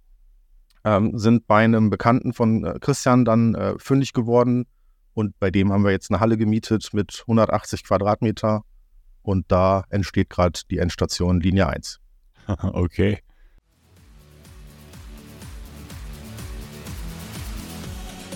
ähm, 0.86 1.18
sind 1.18 1.46
bei 1.48 1.63
einem 1.63 1.90
Bekannten 1.90 2.34
von 2.34 2.63
äh, 2.63 2.80
Christian 2.80 3.25
dann 3.25 3.56
äh, 3.56 3.74
fündig 3.78 4.13
geworden. 4.13 4.66
Und 5.13 5.38
bei 5.40 5.52
dem 5.52 5.72
haben 5.72 5.84
wir 5.84 5.92
jetzt 5.92 6.10
eine 6.10 6.20
Halle 6.20 6.38
gemietet 6.38 6.90
mit 6.94 7.22
180 7.28 7.84
Quadratmeter. 7.84 8.63
Und 9.22 9.52
da 9.52 9.84
entsteht 9.90 10.30
gerade 10.30 10.60
die 10.70 10.80
Endstation 10.80 11.40
Linie 11.40 11.68
1. 11.68 12.00
Okay. 12.62 13.23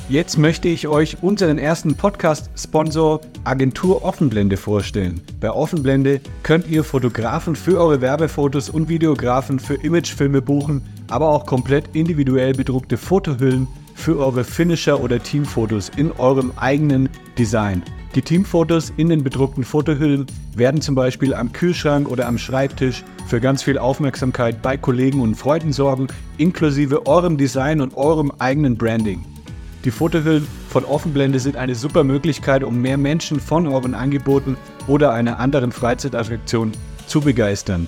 Jetzt 0.10 0.38
möchte 0.38 0.70
ich 0.70 0.88
euch 0.88 1.22
unseren 1.22 1.58
ersten 1.58 1.96
Podcast-Sponsor 1.96 3.20
Agentur 3.44 4.06
Offenblende 4.06 4.56
vorstellen. 4.56 5.20
Bei 5.42 5.52
Offenblende 5.52 6.22
könnt 6.44 6.66
ihr 6.70 6.86
Fotografen 6.86 7.58
für 7.58 7.78
eure 7.78 8.00
Werbefotos 8.00 8.70
und 8.70 8.88
Videografen 8.88 9.60
für 9.60 9.74
Imagefilme 9.74 10.42
buchen, 10.42 10.82
aber 11.10 11.28
auch 11.28 11.46
komplett 11.46 11.94
individuell 11.94 12.54
bedruckte 12.54 12.96
Fotohüllen 12.96 13.68
für 13.96 14.18
eure 14.18 14.46
Finisher 14.46 15.04
oder 15.04 15.22
Teamfotos 15.22 15.92
in 15.98 16.14
eurem 16.14 16.54
eigenen 16.56 17.10
Design. 17.38 17.84
Die 18.16 18.22
Teamfotos 18.22 18.94
in 18.96 19.10
den 19.10 19.26
bedruckten 19.26 19.66
Fotohüllen 19.66 20.26
werden 20.56 20.80
zum 20.80 20.96
Beispiel 20.96 21.34
am 21.34 21.52
Kühlschrank 21.52 22.10
oder 22.10 22.30
am 22.30 22.38
Schreibtisch 22.38 23.04
für 23.28 23.42
ganz 23.42 23.62
viel 23.62 23.78
Aufmerksamkeit 23.78 24.62
bei 24.62 24.78
Kollegen 24.78 25.20
und 25.20 25.36
Freunden 25.36 25.74
sorgen, 25.74 26.08
inklusive 26.38 27.06
eurem 27.08 27.38
Design 27.38 27.82
und 27.82 27.98
eurem 27.98 28.32
eigenen 28.40 28.78
Branding. 28.78 29.26
Die 29.88 29.91
Fotohüllen 29.91 30.46
von 30.67 30.84
Offenblende 30.84 31.39
sind 31.39 31.56
eine 31.56 31.74
super 31.74 32.03
Möglichkeit, 32.03 32.65
um 32.65 32.82
mehr 32.82 32.98
Menschen 32.98 33.39
von 33.39 33.65
euren 33.65 33.96
Angeboten 33.96 34.58
oder 34.86 35.13
einer 35.13 35.39
anderen 35.39 35.72
Freizeitattraktion 35.72 36.74
zu 37.06 37.22
begeistern. 37.22 37.88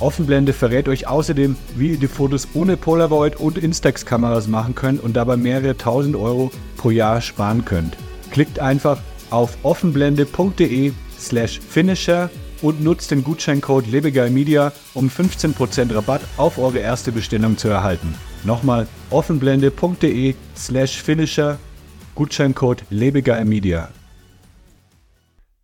Offenblende 0.00 0.54
verrät 0.54 0.88
euch 0.88 1.06
außerdem, 1.06 1.54
wie 1.76 1.90
ihr 1.90 1.98
die 1.98 2.06
Fotos 2.06 2.48
ohne 2.54 2.78
Polaroid 2.78 3.36
und 3.36 3.58
Instax-Kameras 3.58 4.48
machen 4.48 4.74
könnt 4.74 5.02
und 5.02 5.16
dabei 5.16 5.36
mehrere 5.36 5.76
tausend 5.76 6.16
Euro 6.16 6.50
pro 6.78 6.88
Jahr 6.88 7.20
sparen 7.20 7.66
könnt. 7.66 7.98
Klickt 8.30 8.58
einfach 8.58 9.02
auf 9.28 9.58
offenblende.de 9.64 10.92
slash 11.20 11.60
finisher 11.60 12.30
und 12.62 12.82
nutzt 12.82 13.10
den 13.10 13.22
Gutscheincode 13.22 13.86
LebegeilMedia, 13.88 14.72
um 14.94 15.10
15% 15.10 15.94
Rabatt 15.94 16.22
auf 16.38 16.56
eure 16.56 16.78
erste 16.78 17.12
Bestellung 17.12 17.58
zu 17.58 17.68
erhalten. 17.68 18.14
Nochmal 18.44 18.86
offenblende.de 19.08 20.34
slash 20.54 21.02
finisher, 21.02 21.58
Gutscheincode 22.14 22.84
LebegeilMedia. 22.90 23.88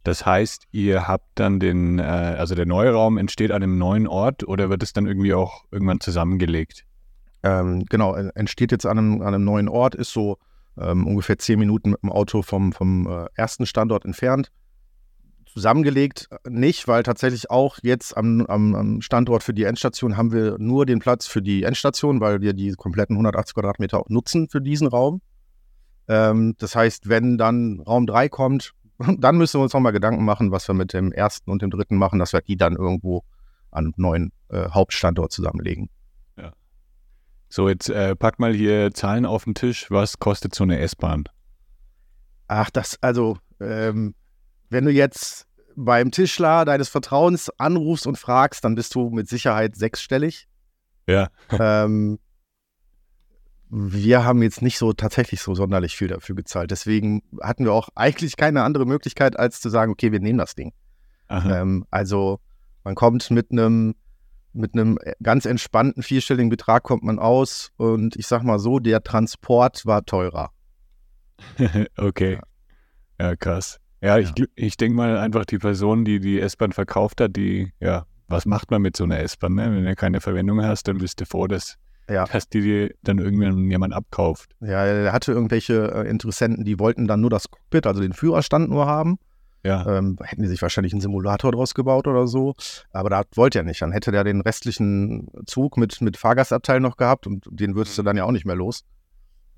Das 0.02 0.24
heißt, 0.24 0.66
ihr 0.72 1.06
habt 1.06 1.26
dann 1.34 1.60
den, 1.60 1.98
äh, 1.98 2.02
also 2.02 2.54
der 2.54 2.64
neue 2.64 2.92
Raum 2.92 3.18
entsteht 3.18 3.50
an 3.50 3.62
einem 3.62 3.76
neuen 3.76 4.06
Ort 4.06 4.48
oder 4.48 4.70
wird 4.70 4.82
es 4.82 4.94
dann 4.94 5.06
irgendwie 5.06 5.34
auch 5.34 5.64
irgendwann 5.70 6.00
zusammengelegt? 6.00 6.86
Ähm, 7.42 7.84
genau, 7.84 8.14
entsteht 8.14 8.72
jetzt 8.72 8.86
an 8.86 8.96
einem, 8.96 9.20
an 9.20 9.34
einem 9.34 9.44
neuen 9.44 9.68
Ort, 9.68 9.94
ist 9.94 10.12
so 10.12 10.38
ähm, 10.78 11.06
ungefähr 11.06 11.38
zehn 11.38 11.58
Minuten 11.58 11.90
mit 11.90 12.02
dem 12.02 12.10
Auto 12.10 12.40
vom, 12.40 12.72
vom 12.72 13.06
äh, 13.06 13.26
ersten 13.34 13.66
Standort 13.66 14.06
entfernt 14.06 14.50
zusammengelegt 15.52 16.28
nicht, 16.48 16.86
weil 16.88 17.02
tatsächlich 17.02 17.50
auch 17.50 17.78
jetzt 17.82 18.16
am, 18.16 18.46
am, 18.46 18.74
am, 18.74 19.00
Standort 19.00 19.42
für 19.42 19.54
die 19.54 19.64
Endstation 19.64 20.16
haben 20.16 20.32
wir 20.32 20.56
nur 20.58 20.86
den 20.86 21.00
Platz 21.00 21.26
für 21.26 21.42
die 21.42 21.64
Endstation, 21.64 22.20
weil 22.20 22.40
wir 22.40 22.52
die 22.52 22.72
kompletten 22.72 23.16
180 23.16 23.54
Quadratmeter 23.54 23.98
auch 23.98 24.08
nutzen 24.08 24.48
für 24.48 24.60
diesen 24.60 24.86
Raum. 24.86 25.20
Ähm, 26.08 26.54
das 26.58 26.74
heißt, 26.74 27.08
wenn 27.08 27.38
dann 27.38 27.80
Raum 27.80 28.06
3 28.06 28.28
kommt, 28.28 28.72
dann 29.18 29.36
müssen 29.38 29.58
wir 29.58 29.62
uns 29.62 29.72
nochmal 29.72 29.92
Gedanken 29.92 30.24
machen, 30.24 30.50
was 30.50 30.68
wir 30.68 30.74
mit 30.74 30.92
dem 30.92 31.12
ersten 31.12 31.50
und 31.50 31.62
dem 31.62 31.70
dritten 31.70 31.96
machen, 31.96 32.18
dass 32.18 32.32
wir 32.32 32.40
die 32.40 32.56
dann 32.56 32.76
irgendwo 32.76 33.24
an 33.70 33.86
einem 33.86 33.94
neuen 33.96 34.32
äh, 34.48 34.68
Hauptstandort 34.70 35.32
zusammenlegen. 35.32 35.88
Ja. 36.36 36.52
So, 37.48 37.68
jetzt 37.68 37.88
äh, 37.88 38.16
pack 38.16 38.38
mal 38.38 38.52
hier 38.52 38.92
Zahlen 38.92 39.26
auf 39.26 39.44
den 39.44 39.54
Tisch. 39.54 39.90
Was 39.90 40.18
kostet 40.18 40.54
so 40.54 40.64
eine 40.64 40.78
S-Bahn? 40.80 41.24
Ach, 42.48 42.70
das, 42.70 42.98
also, 43.00 43.38
ähm, 43.60 44.14
wenn 44.70 44.84
du 44.84 44.90
jetzt 44.90 45.46
beim 45.76 46.10
Tischler 46.10 46.64
deines 46.64 46.88
Vertrauens 46.88 47.50
anrufst 47.58 48.06
und 48.06 48.16
fragst, 48.16 48.64
dann 48.64 48.74
bist 48.74 48.94
du 48.94 49.10
mit 49.10 49.28
Sicherheit 49.28 49.76
sechsstellig. 49.76 50.48
Ja. 51.06 51.28
ähm, 51.50 52.18
wir 53.68 54.24
haben 54.24 54.42
jetzt 54.42 54.62
nicht 54.62 54.78
so 54.78 54.92
tatsächlich 54.92 55.40
so 55.40 55.54
sonderlich 55.54 55.96
viel 55.96 56.08
dafür 56.08 56.34
gezahlt. 56.34 56.70
Deswegen 56.70 57.22
hatten 57.40 57.64
wir 57.64 57.72
auch 57.72 57.88
eigentlich 57.94 58.36
keine 58.36 58.62
andere 58.62 58.86
Möglichkeit, 58.86 59.38
als 59.38 59.60
zu 59.60 59.68
sagen, 59.68 59.92
okay, 59.92 60.12
wir 60.12 60.20
nehmen 60.20 60.38
das 60.38 60.54
Ding. 60.54 60.72
Ähm, 61.28 61.86
also 61.90 62.40
man 62.82 62.96
kommt 62.96 63.30
mit 63.30 63.52
einem 63.52 63.94
mit 64.52 64.74
einem 64.74 64.98
ganz 65.22 65.44
entspannten 65.44 66.02
vierstelligen 66.02 66.50
Betrag 66.50 66.82
kommt 66.82 67.04
man 67.04 67.20
aus 67.20 67.70
und 67.76 68.16
ich 68.16 68.26
sag 68.26 68.42
mal 68.42 68.58
so, 68.58 68.80
der 68.80 69.04
Transport 69.04 69.86
war 69.86 70.04
teurer. 70.04 70.50
okay. 71.96 72.40
Ja. 73.20 73.28
ja, 73.28 73.36
krass. 73.36 73.78
Ja, 74.00 74.18
ich, 74.18 74.32
ja. 74.36 74.46
ich 74.54 74.76
denke 74.76 74.96
mal 74.96 75.18
einfach 75.18 75.44
die 75.44 75.58
Person, 75.58 76.04
die 76.04 76.20
die 76.20 76.40
S-Bahn 76.40 76.72
verkauft 76.72 77.20
hat, 77.20 77.36
die, 77.36 77.72
ja, 77.80 78.06
was 78.28 78.46
macht 78.46 78.70
man 78.70 78.82
mit 78.82 78.96
so 78.96 79.04
einer 79.04 79.18
S-Bahn? 79.20 79.54
Ne? 79.54 79.70
Wenn 79.70 79.84
du 79.84 79.94
keine 79.94 80.20
Verwendung 80.20 80.62
hast, 80.62 80.88
dann 80.88 80.98
bist 80.98 81.20
du 81.20 81.26
froh, 81.26 81.46
dass, 81.46 81.76
ja. 82.08 82.24
dass 82.24 82.48
die, 82.48 82.60
die 82.60 82.94
dann 83.02 83.18
irgendwann 83.18 83.70
jemand 83.70 83.92
abkauft. 83.92 84.54
Ja, 84.60 84.84
er 84.84 85.12
hatte 85.12 85.32
irgendwelche 85.32 85.92
äh, 85.92 86.08
Interessenten, 86.08 86.64
die 86.64 86.78
wollten 86.78 87.06
dann 87.06 87.20
nur 87.20 87.30
das 87.30 87.50
Cockpit, 87.50 87.86
also 87.86 88.00
den 88.00 88.12
Führerstand 88.12 88.70
nur 88.70 88.86
haben. 88.86 89.18
Ja. 89.62 89.98
Ähm, 89.98 90.16
hätten 90.22 90.42
die 90.42 90.48
sich 90.48 90.62
wahrscheinlich 90.62 90.94
einen 90.94 91.02
Simulator 91.02 91.52
draus 91.52 91.74
gebaut 91.74 92.06
oder 92.06 92.26
so. 92.26 92.54
Aber 92.92 93.10
da 93.10 93.24
wollte 93.34 93.58
er 93.58 93.64
nicht. 93.64 93.82
Dann 93.82 93.92
hätte 93.92 94.10
der 94.10 94.24
den 94.24 94.40
restlichen 94.40 95.28
Zug 95.44 95.76
mit, 95.76 96.00
mit 96.00 96.16
Fahrgastabteil 96.16 96.80
noch 96.80 96.96
gehabt 96.96 97.26
und 97.26 97.46
den 97.50 97.74
würdest 97.74 97.98
du 97.98 98.02
mhm. 98.02 98.06
dann 98.06 98.16
ja 98.16 98.24
auch 98.24 98.32
nicht 98.32 98.46
mehr 98.46 98.56
los. 98.56 98.84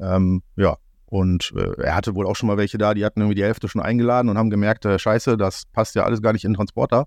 Ähm, 0.00 0.42
ja, 0.56 0.76
Und 1.12 1.52
äh, 1.54 1.78
er 1.82 1.94
hatte 1.94 2.14
wohl 2.14 2.26
auch 2.26 2.36
schon 2.36 2.46
mal 2.46 2.56
welche 2.56 2.78
da, 2.78 2.94
die 2.94 3.04
hatten 3.04 3.20
irgendwie 3.20 3.34
die 3.34 3.42
Hälfte 3.42 3.68
schon 3.68 3.82
eingeladen 3.82 4.30
und 4.30 4.38
haben 4.38 4.48
gemerkt, 4.48 4.86
äh, 4.86 4.98
scheiße, 4.98 5.36
das 5.36 5.64
passt 5.66 5.94
ja 5.94 6.04
alles 6.04 6.22
gar 6.22 6.32
nicht 6.32 6.44
in 6.44 6.52
den 6.52 6.56
Transporter. 6.56 7.06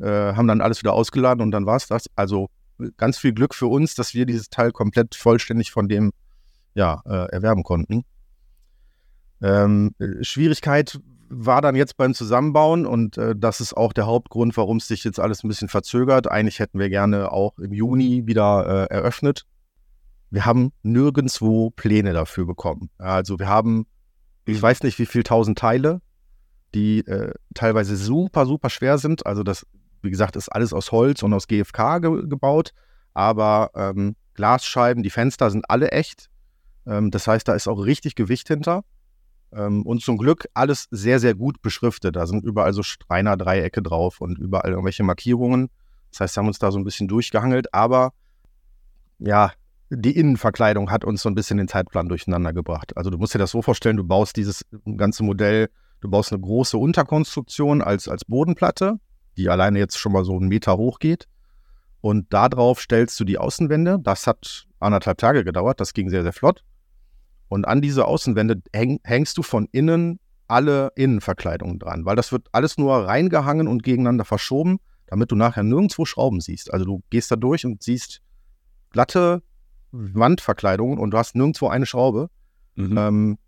Äh, 0.00 0.34
haben 0.34 0.48
dann 0.48 0.60
alles 0.60 0.82
wieder 0.82 0.94
ausgeladen 0.94 1.40
und 1.40 1.52
dann 1.52 1.64
war 1.64 1.76
es 1.76 1.86
das. 1.86 2.06
Also 2.16 2.48
ganz 2.96 3.18
viel 3.18 3.32
Glück 3.32 3.54
für 3.54 3.68
uns, 3.68 3.94
dass 3.94 4.14
wir 4.14 4.26
dieses 4.26 4.50
Teil 4.50 4.72
komplett 4.72 5.14
vollständig 5.14 5.70
von 5.70 5.88
dem 5.88 6.10
ja, 6.74 7.02
äh, 7.06 7.30
erwerben 7.30 7.62
konnten. 7.62 8.02
Ähm, 9.40 9.94
Schwierigkeit 10.22 10.98
war 11.28 11.62
dann 11.62 11.76
jetzt 11.76 11.96
beim 11.96 12.14
Zusammenbauen 12.14 12.84
und 12.84 13.16
äh, 13.16 13.36
das 13.36 13.60
ist 13.60 13.76
auch 13.76 13.92
der 13.92 14.06
Hauptgrund, 14.06 14.56
warum 14.56 14.78
es 14.78 14.88
sich 14.88 15.04
jetzt 15.04 15.20
alles 15.20 15.44
ein 15.44 15.48
bisschen 15.48 15.68
verzögert. 15.68 16.28
Eigentlich 16.28 16.58
hätten 16.58 16.80
wir 16.80 16.88
gerne 16.88 17.30
auch 17.30 17.56
im 17.60 17.72
Juni 17.72 18.26
wieder 18.26 18.88
äh, 18.90 18.92
eröffnet 18.92 19.46
wir 20.30 20.46
haben 20.46 20.72
nirgendwo 20.82 21.70
Pläne 21.70 22.12
dafür 22.12 22.46
bekommen. 22.46 22.90
Also 22.98 23.38
wir 23.38 23.48
haben, 23.48 23.86
ich 24.46 24.60
weiß 24.60 24.82
nicht, 24.82 24.98
wie 24.98 25.06
viele 25.06 25.24
tausend 25.24 25.58
Teile, 25.58 26.00
die 26.74 27.00
äh, 27.06 27.34
teilweise 27.54 27.96
super, 27.96 28.46
super 28.46 28.70
schwer 28.70 28.98
sind. 28.98 29.26
Also 29.26 29.42
das, 29.42 29.66
wie 30.02 30.10
gesagt, 30.10 30.36
ist 30.36 30.48
alles 30.48 30.72
aus 30.72 30.92
Holz 30.92 31.22
und 31.22 31.34
aus 31.34 31.48
GFK 31.48 31.98
ge 32.00 32.28
gebaut, 32.28 32.72
aber 33.12 33.70
ähm, 33.74 34.14
Glasscheiben, 34.34 35.02
die 35.02 35.10
Fenster 35.10 35.50
sind 35.50 35.68
alle 35.68 35.90
echt. 35.90 36.30
Ähm, 36.86 37.10
das 37.10 37.26
heißt, 37.26 37.48
da 37.48 37.54
ist 37.54 37.68
auch 37.68 37.84
richtig 37.84 38.14
Gewicht 38.14 38.48
hinter. 38.48 38.84
Ähm, 39.52 39.82
und 39.84 40.00
zum 40.00 40.16
Glück 40.16 40.48
alles 40.54 40.86
sehr, 40.92 41.18
sehr 41.18 41.34
gut 41.34 41.60
beschriftet. 41.60 42.14
Da 42.14 42.26
sind 42.26 42.44
überall 42.44 42.72
so 42.72 42.84
Streiner-Dreiecke 42.84 43.82
drauf 43.82 44.20
und 44.20 44.38
überall 44.38 44.70
irgendwelche 44.70 45.02
Markierungen. 45.02 45.70
Das 46.12 46.20
heißt, 46.20 46.36
wir 46.36 46.42
haben 46.42 46.48
uns 46.48 46.60
da 46.60 46.70
so 46.70 46.78
ein 46.78 46.84
bisschen 46.84 47.08
durchgehangelt, 47.08 47.74
aber 47.74 48.12
ja, 49.18 49.52
die 49.90 50.16
Innenverkleidung 50.16 50.90
hat 50.90 51.04
uns 51.04 51.22
so 51.22 51.28
ein 51.28 51.34
bisschen 51.34 51.58
den 51.58 51.68
Zeitplan 51.68 52.08
durcheinander 52.08 52.52
gebracht. 52.52 52.96
Also 52.96 53.10
du 53.10 53.18
musst 53.18 53.34
dir 53.34 53.38
das 53.38 53.50
so 53.50 53.60
vorstellen, 53.60 53.96
du 53.96 54.04
baust 54.04 54.36
dieses 54.36 54.64
ganze 54.96 55.24
Modell, 55.24 55.68
du 56.00 56.08
baust 56.08 56.32
eine 56.32 56.40
große 56.40 56.78
Unterkonstruktion 56.78 57.82
als, 57.82 58.08
als 58.08 58.24
Bodenplatte, 58.24 59.00
die 59.36 59.48
alleine 59.48 59.80
jetzt 59.80 59.98
schon 59.98 60.12
mal 60.12 60.24
so 60.24 60.36
einen 60.36 60.48
Meter 60.48 60.76
hoch 60.76 61.00
geht. 61.00 61.26
Und 62.00 62.32
darauf 62.32 62.80
stellst 62.80 63.18
du 63.18 63.24
die 63.24 63.38
Außenwände. 63.38 63.98
Das 64.00 64.26
hat 64.26 64.66
anderthalb 64.78 65.18
Tage 65.18 65.44
gedauert, 65.44 65.80
das 65.80 65.92
ging 65.92 66.08
sehr, 66.08 66.22
sehr 66.22 66.32
flott. 66.32 66.64
Und 67.48 67.66
an 67.66 67.82
diese 67.82 68.06
Außenwände 68.06 68.62
häng, 68.72 69.00
hängst 69.02 69.36
du 69.36 69.42
von 69.42 69.66
innen 69.72 70.20
alle 70.46 70.92
Innenverkleidungen 70.94 71.78
dran, 71.78 72.04
weil 72.04 72.16
das 72.16 72.32
wird 72.32 72.46
alles 72.52 72.78
nur 72.78 72.94
reingehangen 73.06 73.66
und 73.66 73.82
gegeneinander 73.82 74.24
verschoben, 74.24 74.78
damit 75.06 75.32
du 75.32 75.36
nachher 75.36 75.64
nirgendwo 75.64 76.04
Schrauben 76.04 76.40
siehst. 76.40 76.72
Also 76.72 76.84
du 76.84 77.02
gehst 77.10 77.30
da 77.30 77.36
durch 77.36 77.66
und 77.66 77.82
siehst 77.82 78.20
glatte 78.90 79.42
Wandverkleidungen 79.92 80.98
und 80.98 81.10
du 81.10 81.18
hast 81.18 81.34
nirgendwo 81.34 81.68
eine 81.68 81.86
Schraube. 81.86 82.28
Mhm. 82.74 82.98
Ähm, 82.98 83.38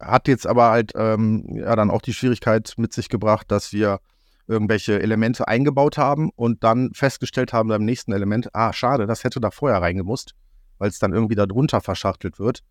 hat 0.00 0.28
jetzt 0.28 0.46
aber 0.46 0.70
halt 0.70 0.92
ähm, 0.96 1.44
ja 1.54 1.76
dann 1.76 1.90
auch 1.90 2.02
die 2.02 2.12
Schwierigkeit 2.12 2.74
mit 2.76 2.92
sich 2.92 3.08
gebracht, 3.08 3.50
dass 3.50 3.72
wir 3.72 4.00
irgendwelche 4.48 5.00
Elemente 5.00 5.46
eingebaut 5.46 5.98
haben 5.98 6.30
und 6.34 6.64
dann 6.64 6.92
festgestellt 6.94 7.52
haben 7.52 7.68
beim 7.68 7.84
nächsten 7.84 8.12
Element, 8.12 8.54
ah, 8.54 8.72
schade, 8.72 9.06
das 9.06 9.24
hätte 9.24 9.40
da 9.40 9.50
vorher 9.50 9.80
reingemusst, 9.80 10.34
weil 10.78 10.88
es 10.88 10.98
dann 10.98 11.12
irgendwie 11.12 11.36
da 11.36 11.46
drunter 11.46 11.80
verschachtelt 11.80 12.38
wird. 12.38 12.62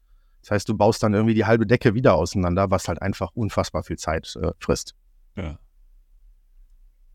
Das 0.41 0.51
heißt, 0.51 0.69
du 0.69 0.75
baust 0.75 1.01
dann 1.03 1.13
irgendwie 1.13 1.33
die 1.33 1.45
halbe 1.45 1.65
Decke 1.65 1.93
wieder 1.93 2.15
auseinander, 2.15 2.71
was 2.71 2.87
halt 2.87 3.01
einfach 3.01 3.31
unfassbar 3.33 3.83
viel 3.83 3.97
Zeit 3.97 4.35
äh, 4.41 4.51
frisst. 4.59 4.95
Ja. 5.35 5.59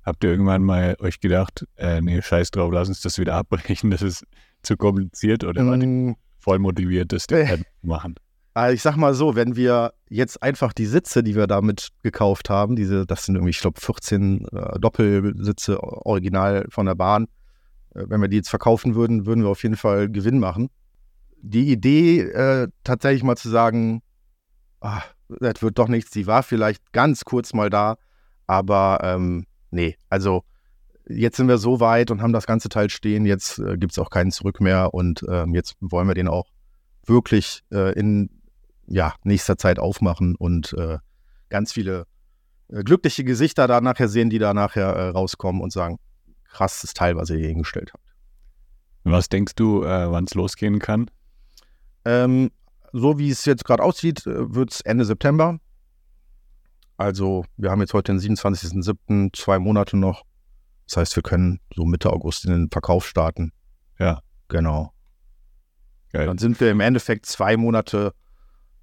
Habt 0.04 0.22
ihr 0.22 0.30
irgendwann 0.30 0.62
mal 0.62 0.96
euch 1.00 1.20
gedacht, 1.20 1.66
äh, 1.76 2.00
nee, 2.00 2.22
scheiß 2.22 2.52
drauf, 2.52 2.72
lass 2.72 2.88
uns 2.88 3.02
das 3.02 3.18
wieder 3.18 3.34
abbrechen, 3.34 3.90
das 3.90 4.02
ist 4.02 4.24
zu 4.66 4.76
kompliziert 4.76 5.44
oder 5.44 5.62
mm. 5.62 6.16
voll 6.38 6.58
motiviert, 6.58 7.12
das 7.12 7.26
äh, 7.26 7.58
machen? 7.82 8.16
Also 8.56 8.74
ich 8.74 8.80
sag 8.80 8.96
mal 8.96 9.12
so, 9.12 9.36
wenn 9.36 9.54
wir 9.54 9.92
jetzt 10.08 10.42
einfach 10.42 10.72
die 10.72 10.86
Sitze, 10.86 11.22
die 11.22 11.34
wir 11.34 11.46
damit 11.46 11.90
gekauft 12.02 12.48
haben, 12.48 12.74
diese, 12.74 13.06
das 13.06 13.26
sind 13.26 13.34
irgendwie, 13.34 13.50
ich 13.50 13.60
glaube, 13.60 13.80
14 13.80 14.46
äh, 14.46 14.78
Doppelsitze 14.78 15.82
original 15.82 16.66
von 16.70 16.86
der 16.86 16.94
Bahn, 16.94 17.24
äh, 17.94 18.04
wenn 18.08 18.20
wir 18.22 18.28
die 18.28 18.38
jetzt 18.38 18.48
verkaufen 18.48 18.94
würden, 18.94 19.26
würden 19.26 19.44
wir 19.44 19.50
auf 19.50 19.62
jeden 19.62 19.76
Fall 19.76 20.08
Gewinn 20.08 20.38
machen. 20.38 20.70
Die 21.42 21.70
Idee, 21.70 22.20
äh, 22.20 22.68
tatsächlich 22.82 23.22
mal 23.22 23.36
zu 23.36 23.50
sagen, 23.50 24.02
ach, 24.80 25.04
das 25.28 25.60
wird 25.60 25.78
doch 25.78 25.88
nichts, 25.88 26.10
die 26.10 26.26
war 26.26 26.42
vielleicht 26.42 26.92
ganz 26.92 27.24
kurz 27.24 27.52
mal 27.52 27.68
da, 27.68 27.96
aber 28.46 29.00
ähm, 29.02 29.44
nee, 29.70 29.96
also 30.08 30.44
jetzt 31.08 31.36
sind 31.36 31.48
wir 31.48 31.58
so 31.58 31.80
weit 31.80 32.10
und 32.10 32.22
haben 32.22 32.32
das 32.32 32.46
ganze 32.46 32.68
Teil 32.68 32.90
stehen, 32.90 33.26
jetzt 33.26 33.58
äh, 33.58 33.76
gibt 33.76 33.92
es 33.92 33.98
auch 33.98 34.10
keinen 34.10 34.30
Zurück 34.30 34.60
mehr 34.60 34.94
und 34.94 35.24
ähm, 35.28 35.54
jetzt 35.54 35.76
wollen 35.80 36.08
wir 36.08 36.14
den 36.14 36.28
auch 36.28 36.46
wirklich 37.04 37.62
äh, 37.72 37.92
in 37.98 38.30
ja, 38.86 39.14
nächster 39.24 39.56
Zeit 39.56 39.78
aufmachen 39.78 40.34
und 40.36 40.72
äh, 40.74 40.98
ganz 41.48 41.72
viele 41.72 42.06
äh, 42.68 42.82
glückliche 42.82 43.24
Gesichter 43.24 43.66
da 43.66 43.80
nachher 43.80 44.08
sehen, 44.08 44.30
die 44.30 44.38
da 44.38 44.54
nachher 44.54 44.88
äh, 44.88 45.08
rauskommen 45.08 45.62
und 45.62 45.72
sagen, 45.72 45.98
krasses 46.44 46.94
Teil, 46.94 47.16
was 47.16 47.30
ihr 47.30 47.38
hier 47.38 47.48
hingestellt 47.48 47.92
habt. 47.92 48.14
Was 49.04 49.28
denkst 49.28 49.54
du, 49.54 49.84
äh, 49.84 50.10
wann 50.10 50.24
es 50.24 50.34
losgehen 50.34 50.78
kann? 50.78 51.10
Ähm, 52.04 52.50
so 52.92 53.18
wie 53.18 53.30
es 53.30 53.44
jetzt 53.44 53.64
gerade 53.64 53.82
aussieht, 53.82 54.24
wird 54.26 54.72
es 54.72 54.80
Ende 54.80 55.04
September. 55.04 55.58
Also 56.96 57.44
wir 57.56 57.70
haben 57.70 57.80
jetzt 57.80 57.92
heute 57.92 58.12
den 58.12 58.20
27.07., 58.20 59.36
zwei 59.36 59.58
Monate 59.58 59.96
noch. 59.96 60.24
Das 60.86 60.96
heißt, 60.96 61.16
wir 61.16 61.22
können 61.22 61.60
so 61.74 61.84
Mitte 61.84 62.10
August 62.10 62.44
in 62.44 62.52
den 62.52 62.70
Verkauf 62.70 63.06
starten. 63.06 63.52
Ja. 63.98 64.20
Genau. 64.48 64.92
Geil. 66.12 66.26
Dann 66.26 66.38
sind 66.38 66.60
wir 66.60 66.70
im 66.70 66.80
Endeffekt 66.80 67.26
zwei 67.26 67.56
Monate, 67.56 68.12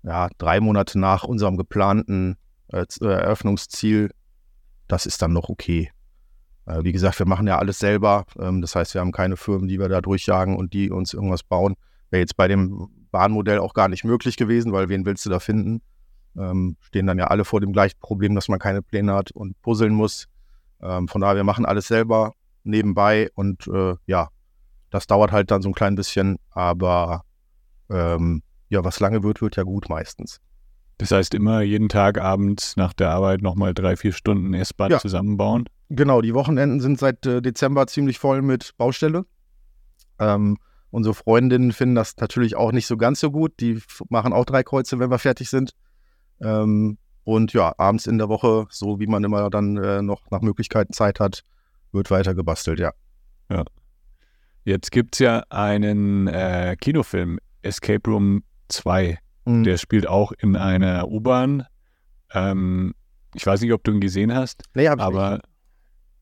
ja, 0.04 0.30
drei 0.38 0.60
Monate 0.60 1.00
nach 1.00 1.24
unserem 1.24 1.56
geplanten 1.56 2.38
äh, 2.68 2.86
äh 3.02 3.06
Eröffnungsziel. 3.06 4.12
Das 4.88 5.06
ist 5.06 5.22
dann 5.22 5.32
noch 5.32 5.48
okay. 5.50 5.90
Äh, 6.66 6.84
wie 6.84 6.92
gesagt, 6.92 7.20
wir 7.20 7.26
machen 7.26 7.48
ja 7.48 7.58
alles 7.58 7.80
selber. 7.80 8.26
Ähm, 8.38 8.62
das 8.62 8.76
heißt, 8.76 8.94
wir 8.94 9.02
haben 9.02 9.14
keine 9.14 9.38
Firmen, 9.38 9.70
die 9.70 9.80
wir 9.80 9.88
da 9.88 10.02
durchjagen 10.02 10.58
und 10.58 10.74
die 10.74 10.90
uns 10.92 11.14
irgendwas 11.14 11.44
bauen. 11.44 11.76
Wäre 12.10 12.20
jetzt 12.20 12.36
bei 12.36 12.50
dem 12.50 12.90
Bahnmodell 13.12 13.60
auch 13.60 13.74
gar 13.74 13.88
nicht 13.88 14.04
möglich 14.04 14.36
gewesen, 14.36 14.74
weil 14.74 14.90
wen 14.90 15.06
willst 15.06 15.26
du 15.26 15.30
da 15.30 15.40
finden? 15.40 15.82
ähm, 16.38 16.78
stehen 16.82 17.08
dann 17.08 17.18
ja 17.18 17.28
alle 17.28 17.46
vor 17.46 17.62
dem 17.62 17.74
gleichen 17.74 18.00
Problem, 18.00 18.36
dass 18.36 18.48
man 18.48 18.60
keine 18.60 18.82
Pläne 18.82 19.14
hat 19.14 19.32
und 19.32 19.60
puzzeln 19.62 19.94
muss. 19.94 20.28
Ähm, 20.84 21.08
von 21.08 21.22
daher, 21.22 21.36
wir 21.36 21.44
machen 21.44 21.66
alles 21.66 21.88
selber 21.88 22.34
nebenbei 22.64 23.30
und 23.36 23.68
äh, 23.68 23.96
ja, 24.06 24.30
das 24.90 25.08
dauert 25.08 25.32
halt 25.32 25.50
dann 25.50 25.62
so 25.62 25.70
ein 25.70 25.74
klein 25.74 25.96
bisschen, 25.96 26.38
aber 26.52 27.24
ähm, 27.90 28.44
ja, 28.70 28.84
was 28.84 29.00
lange 29.00 29.24
wird, 29.24 29.42
wird 29.42 29.56
ja 29.56 29.64
gut 29.64 29.90
meistens. 29.90 30.40
Das 30.98 31.12
heißt 31.12 31.34
immer 31.34 31.62
jeden 31.62 31.90
Tag 31.90 32.20
abends 32.20 32.76
nach 32.78 32.94
der 32.94 33.10
Arbeit 33.10 33.42
nochmal 33.42 33.74
drei, 33.74 33.96
vier 33.96 34.14
Stunden 34.14 34.54
S-Bahn 34.54 34.92
ja. 34.92 35.00
zusammenbauen? 35.00 35.66
Genau, 35.90 36.22
die 36.22 36.34
Wochenenden 36.34 36.80
sind 36.80 37.00
seit 37.00 37.26
äh, 37.26 37.42
Dezember 37.42 37.88
ziemlich 37.88 38.20
voll 38.20 38.42
mit 38.42 38.72
Baustelle. 38.78 39.26
Ähm, 40.20 40.58
unsere 40.92 41.16
Freundinnen 41.16 41.72
finden 41.72 41.96
das 41.96 42.16
natürlich 42.18 42.56
auch 42.56 42.72
nicht 42.72 42.88
so 42.88 42.98
ganz 42.98 43.20
so 43.20 43.32
gut. 43.32 43.54
Die 43.60 43.82
machen 44.10 44.34
auch 44.34 44.46
drei 44.46 44.64
Kreuze, 44.64 45.00
wenn 45.00 45.10
wir 45.10 45.20
fertig 45.20 45.50
sind. 45.50 45.72
Ähm, 46.42 46.98
und 47.24 47.54
ja, 47.54 47.74
abends 47.78 48.08
in 48.08 48.18
der 48.18 48.30
Woche, 48.30 48.66
so 48.70 49.00
wie 49.00 49.08
man 49.08 49.24
immer 49.24 49.50
dann 49.50 49.78
äh, 49.78 50.02
noch 50.02 50.30
nach 50.32 50.42
Möglichkeiten 50.42 50.94
Zeit 50.94 51.20
hat, 51.20 51.44
wird 51.92 52.12
weiter 52.12 52.36
gebastelt, 52.36 52.80
ja. 52.80 52.92
Ja. 53.50 53.64
Jetzt 54.66 54.92
gibt 54.92 55.16
es 55.16 55.20
ja 55.20 55.44
einen 55.50 56.28
äh, 56.28 56.76
Kinofilm, 56.80 57.40
Escape 57.62 58.10
Room 58.10 58.44
2. 58.70 59.18
Mhm. 59.46 59.64
Der 59.64 59.78
spielt 59.78 60.08
auch 60.08 60.32
in 60.32 60.56
einer 60.56 61.08
U-Bahn. 61.10 61.66
Ähm, 62.34 62.94
ich 63.36 63.46
weiß 63.46 63.62
nicht, 63.62 63.74
ob 63.74 63.84
du 63.84 63.92
ihn 63.92 64.00
gesehen 64.00 64.34
hast. 64.34 64.64
Nee, 64.74 64.88
hab 64.88 65.00
ich 65.00 65.04
aber 65.04 65.40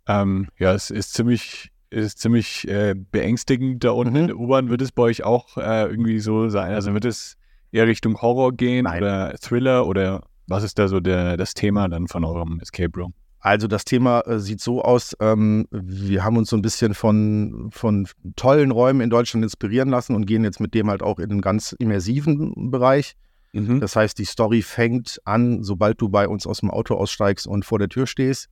ähm, 0.08 0.48
ja, 0.58 0.74
es 0.74 0.90
ist 0.90 1.14
ziemlich, 1.14 1.72
ist 1.90 2.20
ziemlich 2.20 2.68
äh, 2.68 2.96
beängstigend 2.96 3.84
da 3.84 3.92
unten 3.92 4.14
mhm. 4.14 4.20
in 4.20 4.28
der 4.28 4.38
U-Bahn. 4.38 4.70
Wird 4.70 4.82
es 4.82 4.92
bei 4.92 5.04
euch 5.04 5.24
auch 5.24 5.58
äh, 5.58 5.84
irgendwie 5.86 6.20
so 6.20 6.50
sein? 6.50 6.74
Also 6.74 6.94
wird 6.94 7.06
es 7.06 7.38
eher 7.72 7.88
Richtung 7.88 8.22
Horror 8.22 8.54
gehen 8.54 8.86
Nein. 8.86 9.02
oder 9.02 9.36
Thriller 9.40 9.86
oder 9.88 10.24
was 10.48 10.64
ist 10.64 10.80
da 10.80 10.88
so 10.88 11.00
der, 11.00 11.38
das 11.38 11.54
Thema 11.54 11.88
dann 11.88 12.08
von 12.08 12.24
eurem 12.24 12.60
Escape 12.60 12.92
Room? 13.00 13.14
Also 13.40 13.68
das 13.68 13.86
Thema 13.86 14.22
äh, 14.22 14.40
sieht 14.40 14.62
so 14.62 14.84
aus, 14.84 15.16
ähm, 15.20 15.68
wir 15.72 16.24
haben 16.24 16.38
uns 16.38 16.50
so 16.52 16.56
ein 16.56 16.62
bisschen 16.62 16.94
von, 16.94 17.70
von 17.72 18.08
tollen 18.36 18.70
Räumen 18.70 19.02
in 19.02 19.10
Deutschland 19.10 19.44
inspirieren 19.44 19.90
lassen 19.90 20.16
und 20.16 20.28
gehen 20.28 20.44
jetzt 20.44 20.60
mit 20.60 20.76
dem 20.76 20.90
halt 20.90 21.02
auch 21.02 21.18
in 21.18 21.32
einen 21.32 21.42
ganz 21.42 21.72
immersiven 21.80 22.70
Bereich. 22.70 23.16
Mhm. 23.54 23.80
Das 23.80 23.96
heißt, 23.96 24.18
die 24.20 24.26
Story 24.26 24.62
fängt 24.62 25.20
an, 25.26 25.64
sobald 25.64 26.00
du 26.00 26.10
bei 26.10 26.28
uns 26.28 26.46
aus 26.46 26.60
dem 26.60 26.70
Auto 26.70 26.96
aussteigst 26.96 27.48
und 27.48 27.66
vor 27.66 27.80
der 27.80 27.90
Tür 27.90 28.06
stehst. 28.06 28.48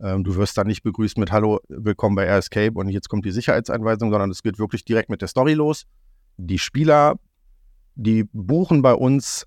Ähm, 0.00 0.22
du 0.22 0.36
wirst 0.36 0.58
dann 0.58 0.66
nicht 0.66 0.82
begrüßt 0.82 1.16
mit 1.16 1.32
Hallo, 1.32 1.60
willkommen 1.68 2.14
bei 2.14 2.26
Air 2.26 2.36
Escape 2.36 2.72
und 2.74 2.90
jetzt 2.90 3.08
kommt 3.08 3.24
die 3.24 3.30
Sicherheitseinweisung, 3.30 4.10
sondern 4.10 4.30
es 4.30 4.42
geht 4.42 4.58
wirklich 4.58 4.84
direkt 4.84 5.08
mit 5.08 5.22
der 5.22 5.28
Story 5.28 5.54
los. 5.54 5.86
Die 6.36 6.58
Spieler 6.58 7.16
die 7.96 8.24
buchen 8.32 8.82
bei 8.82 8.94
uns 8.94 9.46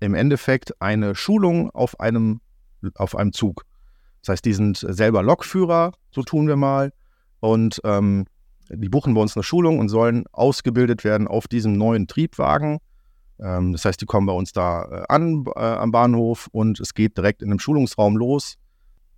im 0.00 0.14
Endeffekt 0.14 0.80
eine 0.80 1.14
Schulung 1.14 1.70
auf 1.70 1.98
einem, 2.00 2.40
auf 2.94 3.16
einem 3.16 3.32
Zug. 3.32 3.64
Das 4.22 4.34
heißt, 4.34 4.44
die 4.44 4.52
sind 4.52 4.78
selber 4.78 5.22
Lokführer, 5.22 5.92
so 6.10 6.22
tun 6.22 6.48
wir 6.48 6.56
mal. 6.56 6.92
Und 7.40 7.80
ähm, 7.84 8.26
die 8.68 8.88
buchen 8.88 9.14
bei 9.14 9.20
uns 9.20 9.36
eine 9.36 9.42
Schulung 9.42 9.78
und 9.78 9.88
sollen 9.88 10.24
ausgebildet 10.32 11.04
werden 11.04 11.28
auf 11.28 11.48
diesem 11.48 11.74
neuen 11.74 12.06
Triebwagen. 12.06 12.78
Ähm, 13.40 13.72
das 13.72 13.84
heißt, 13.84 14.00
die 14.00 14.06
kommen 14.06 14.26
bei 14.26 14.32
uns 14.32 14.52
da 14.52 14.84
äh, 14.84 15.04
an 15.08 15.44
äh, 15.54 15.60
am 15.60 15.90
Bahnhof 15.90 16.48
und 16.52 16.80
es 16.80 16.94
geht 16.94 17.16
direkt 17.16 17.42
in 17.42 17.50
einem 17.50 17.60
Schulungsraum 17.60 18.16
los. 18.16 18.56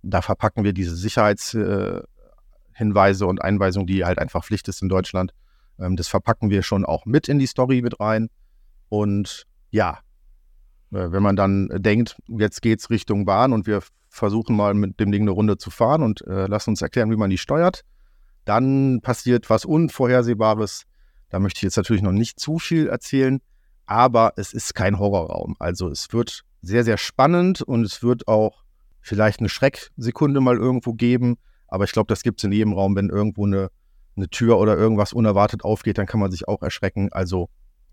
Da 0.03 0.21
verpacken 0.21 0.63
wir 0.63 0.73
diese 0.73 0.95
Sicherheitshinweise 0.95 3.25
äh, 3.25 3.27
und 3.27 3.41
Einweisungen, 3.41 3.87
die 3.87 4.05
halt 4.05 4.19
einfach 4.19 4.45
Pflicht 4.45 4.67
ist 4.67 4.81
in 4.81 4.89
Deutschland. 4.89 5.33
Ähm, 5.79 5.95
das 5.95 6.07
verpacken 6.07 6.49
wir 6.49 6.63
schon 6.63 6.85
auch 6.85 7.05
mit 7.05 7.27
in 7.27 7.39
die 7.39 7.47
Story 7.47 7.81
mit 7.81 7.99
rein. 7.99 8.29
Und 8.89 9.45
ja, 9.69 9.99
wenn 10.91 11.23
man 11.23 11.35
dann 11.35 11.69
denkt, 11.73 12.17
jetzt 12.27 12.61
geht's 12.61 12.89
Richtung 12.89 13.25
Bahn 13.25 13.53
und 13.53 13.65
wir 13.65 13.81
versuchen 14.09 14.55
mal 14.55 14.73
mit 14.73 14.99
dem 14.99 15.11
Ding 15.11 15.23
eine 15.23 15.31
Runde 15.31 15.57
zu 15.57 15.71
fahren 15.71 16.03
und 16.03 16.21
äh, 16.27 16.47
lassen 16.47 16.71
uns 16.71 16.81
erklären, 16.81 17.11
wie 17.11 17.15
man 17.15 17.29
die 17.29 17.37
steuert, 17.37 17.83
dann 18.45 18.99
passiert 19.01 19.49
was 19.49 19.65
Unvorhersehbares. 19.65 20.83
Da 21.29 21.39
möchte 21.39 21.59
ich 21.59 21.63
jetzt 21.63 21.77
natürlich 21.77 22.01
noch 22.01 22.11
nicht 22.11 22.39
zu 22.39 22.59
viel 22.59 22.87
erzählen, 22.87 23.39
aber 23.85 24.33
es 24.35 24.53
ist 24.53 24.75
kein 24.75 24.99
Horrorraum. 24.99 25.55
Also 25.59 25.89
es 25.89 26.11
wird 26.11 26.43
sehr, 26.61 26.83
sehr 26.83 26.97
spannend 26.97 27.61
und 27.61 27.85
es 27.85 28.03
wird 28.03 28.27
auch 28.27 28.63
vielleicht 28.99 29.39
eine 29.39 29.49
Schrecksekunde 29.49 30.41
mal 30.41 30.57
irgendwo 30.57 30.93
geben. 30.93 31.37
Aber 31.67 31.85
ich 31.85 31.93
glaube, 31.93 32.07
das 32.07 32.23
gibt 32.23 32.39
es 32.39 32.43
in 32.43 32.51
jedem 32.51 32.73
Raum, 32.73 32.95
wenn 32.97 33.09
irgendwo 33.09 33.45
eine, 33.45 33.69
eine 34.17 34.27
Tür 34.27 34.59
oder 34.59 34.77
irgendwas 34.77 35.13
unerwartet 35.13 35.63
aufgeht, 35.63 35.97
dann 35.97 36.05
kann 36.05 36.19
man 36.19 36.31
sich 36.31 36.47
auch 36.49 36.61
erschrecken. 36.61 37.09
Also 37.13 37.49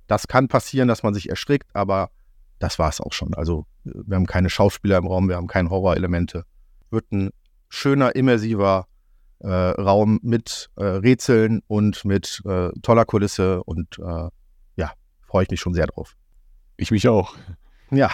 das 0.09 0.27
kann 0.27 0.49
passieren, 0.49 0.89
dass 0.89 1.05
man 1.05 1.15
sich 1.15 1.31
erschrickt, 1.31 1.69
aber 1.75 2.11
das 2.59 2.79
war 2.79 2.89
es 2.89 3.01
auch 3.01 3.13
schon. 3.13 3.35
Also 3.35 3.67
wir 3.85 4.17
haben 4.17 4.27
keine 4.27 4.51
Schauspieler 4.51 4.99
im 4.99 5.07
Raum, 5.07 5.29
wir 5.29 5.37
haben 5.37 5.47
keine 5.47 5.71
Horrorelemente. 5.71 6.45
Wird 6.91 7.11
ein 7.13 7.31
schöner, 7.69 8.17
immersiver 8.17 8.87
äh, 9.41 9.49
Raum 9.49 10.19
mit 10.23 10.71
äh, 10.77 10.85
Rätseln 10.85 11.63
und 11.67 12.05
mit 12.05 12.43
äh, 12.45 12.71
toller 12.83 13.05
Kulisse 13.05 13.63
und 13.65 13.99
äh, 13.99 14.29
ja, 14.77 14.93
freue 15.27 15.45
ich 15.45 15.51
mich 15.51 15.61
schon 15.61 15.75
sehr 15.75 15.87
drauf. 15.87 16.17
Ich 16.77 16.91
mich 16.91 17.09
auch. 17.09 17.35
Ja. 17.91 18.11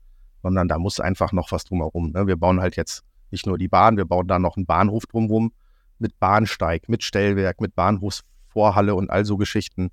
sondern 0.41 0.67
da 0.67 0.77
muss 0.77 0.99
einfach 0.99 1.31
noch 1.31 1.51
was 1.51 1.63
drumherum. 1.63 2.11
Ne? 2.11 2.27
Wir 2.27 2.35
bauen 2.35 2.59
halt 2.59 2.75
jetzt 2.75 3.03
nicht 3.31 3.45
nur 3.45 3.57
die 3.57 3.67
Bahn, 3.67 3.97
wir 3.97 4.05
bauen 4.05 4.27
da 4.27 4.39
noch 4.39 4.57
einen 4.57 4.65
Bahnhof 4.65 5.05
drumherum 5.05 5.53
mit 5.99 6.19
Bahnsteig, 6.19 6.89
mit 6.89 7.03
Stellwerk, 7.03 7.61
mit 7.61 7.75
Bahnhofsvorhalle 7.75 8.95
und 8.95 9.09
all 9.09 9.25
so 9.25 9.37
Geschichten. 9.37 9.89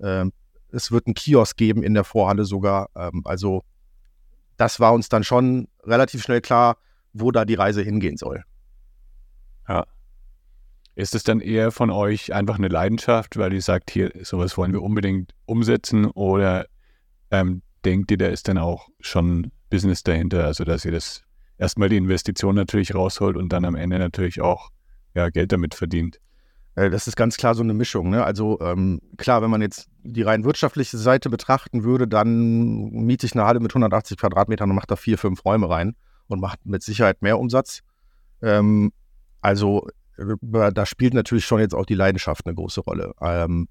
Ähm, 0.00 0.32
es 0.70 0.90
wird 0.90 1.06
einen 1.06 1.14
Kiosk 1.14 1.56
geben 1.56 1.82
in 1.82 1.94
der 1.94 2.04
Vorhalle 2.04 2.44
sogar. 2.44 2.90
Ähm, 2.96 3.22
also 3.24 3.62
das 4.56 4.80
war 4.80 4.92
uns 4.92 5.08
dann 5.08 5.24
schon 5.24 5.68
relativ 5.84 6.22
schnell 6.22 6.40
klar, 6.40 6.76
wo 7.12 7.30
da 7.30 7.44
die 7.44 7.54
Reise 7.54 7.82
hingehen 7.82 8.16
soll. 8.16 8.44
Ja. 9.68 9.86
Ist 10.96 11.14
es 11.14 11.24
dann 11.24 11.40
eher 11.40 11.72
von 11.72 11.90
euch 11.90 12.32
einfach 12.32 12.56
eine 12.56 12.68
Leidenschaft, 12.68 13.36
weil 13.36 13.52
ihr 13.52 13.62
sagt, 13.62 13.90
hier, 13.90 14.12
sowas 14.22 14.56
wollen 14.56 14.72
wir 14.72 14.82
unbedingt 14.82 15.34
umsetzen 15.44 16.06
oder 16.06 16.66
ähm, 17.30 17.62
denkt 17.84 18.10
ihr, 18.10 18.18
da 18.18 18.26
ist 18.26 18.46
dann 18.48 18.58
auch 18.58 18.88
schon 19.00 19.50
Business 19.70 20.04
dahinter, 20.04 20.44
also 20.44 20.62
dass 20.62 20.84
ihr 20.84 20.92
das 20.92 21.22
erstmal 21.58 21.88
die 21.88 21.96
Investition 21.96 22.54
natürlich 22.54 22.94
rausholt 22.94 23.36
und 23.36 23.52
dann 23.52 23.64
am 23.64 23.74
Ende 23.74 23.98
natürlich 23.98 24.40
auch 24.40 24.70
ja, 25.14 25.30
Geld 25.30 25.50
damit 25.52 25.74
verdient? 25.74 26.20
Äh, 26.74 26.90
das 26.90 27.06
ist 27.06 27.16
ganz 27.16 27.36
klar 27.36 27.54
so 27.54 27.62
eine 27.62 27.74
Mischung. 27.74 28.10
Ne? 28.10 28.24
Also 28.24 28.60
ähm, 28.60 29.00
klar, 29.16 29.42
wenn 29.42 29.50
man 29.50 29.62
jetzt 29.62 29.88
die 30.02 30.22
rein 30.22 30.44
wirtschaftliche 30.44 30.98
Seite 30.98 31.30
betrachten 31.30 31.84
würde, 31.84 32.08
dann 32.08 32.90
miete 32.90 33.26
ich 33.26 33.34
eine 33.34 33.44
Halle 33.44 33.60
mit 33.60 33.72
180 33.72 34.18
Quadratmetern 34.18 34.70
und 34.70 34.76
mache 34.76 34.86
da 34.86 34.96
vier, 34.96 35.18
fünf 35.18 35.44
Räume 35.44 35.68
rein 35.68 35.96
und 36.28 36.40
macht 36.40 36.64
mit 36.64 36.82
Sicherheit 36.82 37.22
mehr 37.22 37.38
Umsatz. 37.38 37.80
Ähm, 38.42 38.92
also 39.40 39.88
äh, 40.16 40.72
da 40.72 40.86
spielt 40.86 41.14
natürlich 41.14 41.44
schon 41.44 41.60
jetzt 41.60 41.74
auch 41.74 41.86
die 41.86 41.94
Leidenschaft 41.94 42.46
eine 42.46 42.54
große 42.54 42.80
Rolle. 42.80 43.14
Ähm, 43.20 43.68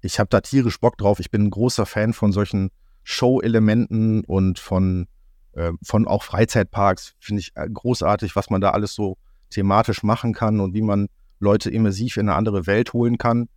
ich 0.00 0.18
habe 0.18 0.28
da 0.28 0.40
tierisch 0.40 0.80
Bock 0.80 0.98
drauf. 0.98 1.20
Ich 1.20 1.30
bin 1.30 1.44
ein 1.44 1.50
großer 1.50 1.86
Fan 1.86 2.12
von 2.12 2.32
solchen 2.32 2.70
Show-Elementen 3.04 4.24
und 4.24 4.58
von, 4.58 5.06
äh, 5.52 5.72
von 5.84 6.06
auch 6.06 6.22
Freizeitparks. 6.22 7.14
Finde 7.20 7.40
ich 7.40 7.52
äh, 7.54 7.68
großartig, 7.68 8.34
was 8.36 8.50
man 8.50 8.60
da 8.60 8.70
alles 8.70 8.94
so 8.94 9.16
thematisch 9.50 10.02
machen 10.02 10.32
kann 10.32 10.60
und 10.60 10.74
wie 10.74 10.82
man 10.82 11.08
Leute 11.42 11.70
immersiv 11.70 12.16
in 12.16 12.28
eine 12.28 12.36
andere 12.36 12.66
Welt 12.66 12.92
holen 12.92 13.18
kann. 13.18 13.48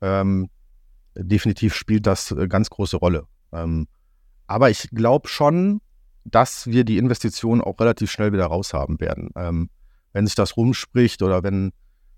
Ähm, 0.00 0.50
definitiv 1.16 1.74
spielt 1.74 2.06
das 2.06 2.32
eine 2.32 2.42
äh, 2.42 2.48
ganz 2.48 2.68
große 2.68 2.96
Rolle. 2.96 3.24
Ähm, 3.52 3.88
aber 4.46 4.70
ich 4.70 4.88
glaube 4.90 5.28
schon, 5.28 5.80
dass 6.24 6.66
wir 6.66 6.84
die 6.84 6.98
Investition 6.98 7.60
auch 7.60 7.78
relativ 7.80 8.10
schnell 8.10 8.32
wieder 8.32 8.46
raushaben 8.46 9.00
werden. 9.00 9.30
Ähm, 9.36 9.70
wenn 10.12 10.26
sich 10.26 10.34
das 10.34 10.56
rumspricht 10.56 11.22
oder 11.22 11.42
wenn, 11.42 11.72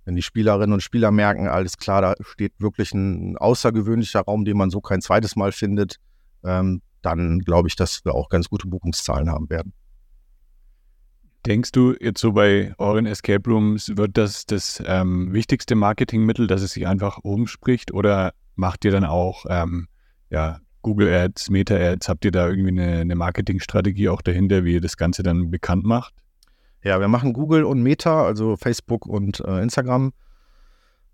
wenn 0.05 0.17
die 0.17 0.23
Spielerinnen 0.23 0.73
und 0.73 0.83
Spieler 0.83 1.11
merken, 1.11 1.49
alles 1.49 1.77
klar, 1.77 2.03
da 2.03 2.15
steht 2.21 2.55
wirklich 2.59 2.93
ein 2.93 3.37
außergewöhnlicher 3.37 4.21
Raum, 4.23 4.45
den 4.45 4.57
man 4.57 4.71
so 4.71 4.81
kein 4.81 5.01
zweites 5.01 5.37
Mal 5.37 5.53
findet, 5.53 5.97
ähm, 6.45 6.83
dann 7.03 7.41
glaube 7.41 7.69
ich, 7.69 7.77
dass 7.77 8.05
wir 8.05 8.15
auch 8.15 8.29
ganz 8.29 8.49
gute 8.49 8.69
Buchungszahlen 8.69 9.31
haben 9.31 9.49
werden. 9.51 9.73
Denkst 11.47 11.73
du 11.73 11.95
jetzt 11.99 12.21
so 12.21 12.33
bei 12.33 12.75
euren 12.77 13.07
Escape 13.07 13.49
Rooms, 13.49 13.97
wird 13.97 14.19
das 14.19 14.45
das 14.45 14.83
ähm, 14.87 15.33
wichtigste 15.33 15.75
Marketingmittel, 15.75 16.47
dass 16.47 16.61
es 16.61 16.73
sich 16.73 16.87
einfach 16.87 17.19
umspricht 17.23 17.93
oder 17.93 18.33
macht 18.57 18.85
ihr 18.85 18.91
dann 18.91 19.05
auch 19.05 19.47
ähm, 19.49 19.89
ja, 20.29 20.59
Google 20.83 21.13
Ads, 21.13 21.49
Meta 21.49 21.77
Ads? 21.77 22.09
Habt 22.11 22.27
ihr 22.27 22.31
da 22.31 22.49
irgendwie 22.49 22.81
eine, 22.81 22.99
eine 22.99 23.15
Marketingstrategie 23.15 24.11
auch 24.11 24.21
dahinter, 24.21 24.65
wie 24.65 24.75
ihr 24.75 24.81
das 24.83 24.99
Ganze 24.99 25.23
dann 25.23 25.51
bekannt 25.51 25.85
macht? 25.85 26.15
Ja, 26.83 27.01
wir 27.01 27.09
machen 27.09 27.33
Google 27.33 27.65
und 27.65 27.83
Meta, 27.83 28.25
also 28.25 28.57
Facebook 28.57 29.07
und 29.07 29.41
äh, 29.41 29.63
Instagram. 29.63 30.13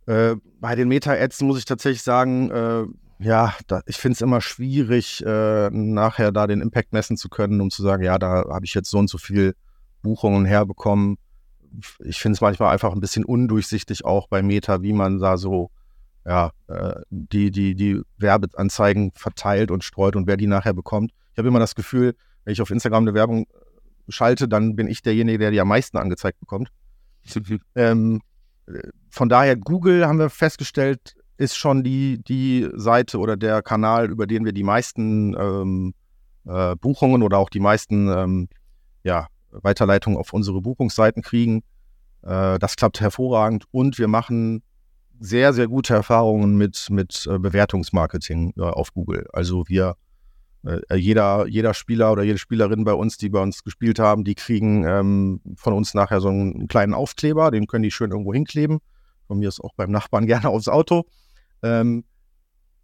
Äh, 0.06 0.36
bei 0.60 0.74
den 0.74 0.88
Meta-Ads 0.88 1.42
muss 1.42 1.58
ich 1.58 1.64
tatsächlich 1.64 2.02
sagen, 2.02 2.50
äh, 2.50 2.84
ja, 3.18 3.54
da, 3.66 3.80
ich 3.86 3.96
finde 3.96 4.14
es 4.14 4.20
immer 4.20 4.40
schwierig, 4.40 5.24
äh, 5.24 5.70
nachher 5.70 6.32
da 6.32 6.46
den 6.46 6.60
Impact 6.60 6.92
messen 6.92 7.16
zu 7.16 7.28
können, 7.28 7.60
um 7.60 7.70
zu 7.70 7.82
sagen, 7.82 8.02
ja, 8.02 8.18
da 8.18 8.44
habe 8.48 8.64
ich 8.64 8.74
jetzt 8.74 8.90
so 8.90 8.98
und 8.98 9.08
so 9.08 9.18
viel 9.18 9.54
Buchungen 10.06 10.44
herbekommen. 10.44 11.18
Ich 12.04 12.20
finde 12.20 12.36
es 12.36 12.40
manchmal 12.40 12.72
einfach 12.72 12.92
ein 12.92 13.00
bisschen 13.00 13.24
undurchsichtig 13.24 14.04
auch 14.04 14.28
bei 14.28 14.40
Meta, 14.40 14.82
wie 14.82 14.92
man 14.92 15.18
da 15.18 15.36
so 15.36 15.70
ja, 16.24 16.52
äh, 16.68 16.94
die, 17.10 17.50
die, 17.50 17.74
die 17.74 18.00
Werbeanzeigen 18.18 19.10
verteilt 19.14 19.72
und 19.72 19.82
streut 19.82 20.14
und 20.14 20.28
wer 20.28 20.36
die 20.36 20.46
nachher 20.46 20.74
bekommt. 20.74 21.10
Ich 21.32 21.38
habe 21.38 21.48
immer 21.48 21.58
das 21.58 21.74
Gefühl, 21.74 22.14
wenn 22.44 22.52
ich 22.52 22.62
auf 22.62 22.70
Instagram 22.70 23.02
eine 23.02 23.14
Werbung 23.14 23.46
schalte, 24.08 24.46
dann 24.46 24.76
bin 24.76 24.86
ich 24.86 25.02
derjenige, 25.02 25.38
der 25.38 25.50
die 25.50 25.60
am 25.60 25.68
meisten 25.68 25.98
angezeigt 25.98 26.38
bekommt. 26.38 26.68
ähm, 27.74 28.20
von 29.10 29.28
daher, 29.28 29.56
Google 29.56 30.06
haben 30.06 30.20
wir 30.20 30.30
festgestellt, 30.30 31.16
ist 31.36 31.56
schon 31.56 31.82
die, 31.82 32.22
die 32.22 32.68
Seite 32.74 33.18
oder 33.18 33.36
der 33.36 33.60
Kanal, 33.60 34.08
über 34.08 34.28
den 34.28 34.44
wir 34.44 34.52
die 34.52 34.62
meisten 34.62 35.36
ähm, 35.36 35.94
äh, 36.46 36.76
Buchungen 36.76 37.22
oder 37.22 37.38
auch 37.38 37.50
die 37.50 37.60
meisten 37.60 38.08
ähm, 38.08 38.48
ja, 39.02 39.26
Weiterleitung 39.50 40.16
auf 40.16 40.32
unsere 40.32 40.60
Buchungsseiten 40.60 41.22
kriegen. 41.22 41.62
Äh, 42.22 42.58
das 42.58 42.76
klappt 42.76 43.00
hervorragend 43.00 43.64
und 43.70 43.98
wir 43.98 44.08
machen 44.08 44.62
sehr, 45.18 45.52
sehr 45.52 45.68
gute 45.68 45.94
Erfahrungen 45.94 46.56
mit, 46.56 46.88
mit 46.90 47.26
äh, 47.30 47.38
Bewertungsmarketing 47.38 48.54
äh, 48.58 48.62
auf 48.62 48.92
Google. 48.92 49.26
Also 49.32 49.64
wir, 49.66 49.96
äh, 50.64 50.96
jeder, 50.96 51.46
jeder 51.46 51.74
Spieler 51.74 52.12
oder 52.12 52.22
jede 52.22 52.38
Spielerin 52.38 52.84
bei 52.84 52.92
uns, 52.92 53.16
die 53.16 53.28
bei 53.28 53.40
uns 53.40 53.64
gespielt 53.64 53.98
haben, 53.98 54.24
die 54.24 54.34
kriegen 54.34 54.84
ähm, 54.84 55.40
von 55.56 55.72
uns 55.72 55.94
nachher 55.94 56.20
so 56.20 56.28
einen 56.28 56.68
kleinen 56.68 56.94
Aufkleber, 56.94 57.50
den 57.50 57.66
können 57.66 57.84
die 57.84 57.90
schön 57.90 58.10
irgendwo 58.10 58.34
hinkleben. 58.34 58.80
Von 59.26 59.38
mir 59.38 59.48
ist 59.48 59.60
auch 59.60 59.74
beim 59.74 59.90
Nachbarn 59.90 60.26
gerne 60.26 60.48
aufs 60.48 60.68
Auto. 60.68 61.06
Ähm, 61.62 62.04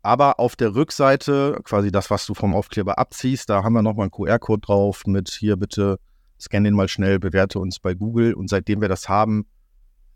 aber 0.02 0.40
auf 0.40 0.56
der 0.56 0.74
Rückseite, 0.74 1.60
quasi 1.62 1.92
das, 1.92 2.10
was 2.10 2.26
du 2.26 2.34
vom 2.34 2.56
Aufkleber 2.56 2.98
abziehst, 2.98 3.48
da 3.48 3.62
haben 3.62 3.74
wir 3.74 3.82
nochmal 3.82 4.04
einen 4.04 4.10
QR-Code 4.10 4.60
drauf 4.60 5.02
mit 5.06 5.30
hier 5.30 5.56
bitte 5.56 5.98
scan 6.42 6.64
den 6.64 6.74
mal 6.74 6.88
schnell, 6.88 7.18
bewerte 7.18 7.58
uns 7.58 7.78
bei 7.78 7.94
Google. 7.94 8.34
Und 8.34 8.48
seitdem 8.48 8.80
wir 8.80 8.88
das 8.88 9.08
haben, 9.08 9.46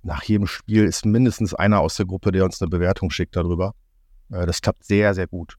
nach 0.03 0.23
jedem 0.25 0.47
Spiel 0.47 0.85
ist 0.85 1.07
mindestens 1.07 1.55
einer 1.55 1.81
aus 1.81 1.97
der 1.97 2.07
Gruppe, 2.07 2.33
der 2.33 2.45
uns 2.45 2.61
eine 2.61 2.69
Bewertung 2.69 3.11
schickt 3.11 3.37
darüber. 3.37 3.75
Äh, 4.31 4.47
das 4.47 4.61
klappt 4.61 4.85
sehr, 4.85 5.15
sehr 5.15 5.27
gut. 5.27 5.57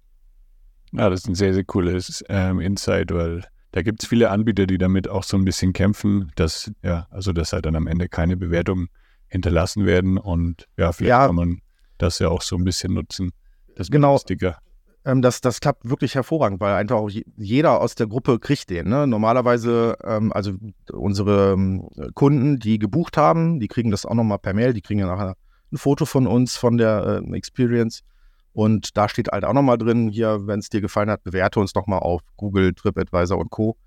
Ja, 0.92 1.10
das 1.10 1.22
ist 1.22 1.28
ein 1.28 1.36
sehr, 1.36 1.54
sehr 1.54 1.66
cooles 1.66 2.24
ähm, 2.30 2.60
Insight, 2.60 3.14
weil 3.14 3.44
da 3.72 3.82
gibt 3.82 4.04
es 4.04 4.10
viele 4.10 4.30
Anbieter, 4.30 4.66
die 4.66 4.78
damit 4.78 5.10
auch 5.10 5.24
so 5.24 5.38
ein 5.38 5.44
bisschen 5.44 5.74
kämpfen, 5.74 6.32
dass, 6.36 6.72
ja, 6.82 7.08
also 7.10 7.34
dass 7.34 7.54
halt 7.54 7.66
dann 7.66 7.76
am 7.76 7.88
Ende 7.88 8.08
keine 8.08 8.38
Bewertungen 8.38 8.88
hinterlassen 9.28 9.86
werden 9.86 10.18
und 10.18 10.68
ja, 10.78 10.94
vielleicht 10.94 11.10
ja, 11.10 11.28
kann 11.28 11.36
man 11.36 11.62
das 11.98 12.20
ja 12.20 12.30
auch 12.30 12.42
so 12.42 12.56
ein 12.56 12.64
bisschen 12.64 12.94
nutzen. 12.94 13.32
Das 13.76 13.92
genau. 13.92 14.18
Sticker. 14.18 14.58
Ähm, 15.08 15.22
das, 15.22 15.40
das 15.40 15.62
klappt 15.62 15.90
wirklich 15.90 16.16
hervorragend, 16.16 16.60
weil 16.60 16.74
einfach 16.74 16.98
auch 16.98 17.10
jeder 17.38 17.80
aus 17.80 17.96
der 17.96 18.08
Gruppe 18.08 18.40
kriegt 18.40 18.70
den. 18.70 18.90
Ne? 18.90 19.08
Normalerweise, 19.08 19.96
ähm, 20.04 20.34
also 20.34 20.52
unsere 20.92 21.54
ähm, 21.54 21.88
Kunden, 22.14 22.60
die 22.60 22.78
gebucht 22.78 23.16
haben, 23.16 23.62
die 23.62 23.70
kriegen 23.70 23.90
das 23.90 24.06
auch 24.06 24.16
nochmal 24.16 24.40
per 24.40 24.54
Mail, 24.54 24.74
die 24.74 24.82
kriegen 24.82 25.00
ja 25.00 25.08
nachher 25.08 25.38
ein 25.72 25.78
Foto 25.78 26.06
von 26.06 26.28
uns, 26.28 26.58
von 26.58 26.78
der 26.78 27.24
äh, 27.26 27.36
Experience. 27.38 28.04
Und 28.52 28.98
da 28.98 29.08
steht 29.08 29.30
halt 29.30 29.46
auch 29.46 29.54
nochmal 29.54 29.78
drin, 29.78 30.10
hier, 30.10 30.46
wenn 30.46 30.60
es 30.60 30.70
dir 30.70 30.82
gefallen 30.82 31.10
hat, 31.10 31.24
bewerte 31.24 31.62
uns 31.62 31.74
nochmal 31.74 32.00
auf 32.00 32.22
Google, 32.36 32.74
TripAdvisor 32.74 33.38
und 33.38 33.50
Co. 33.50 33.78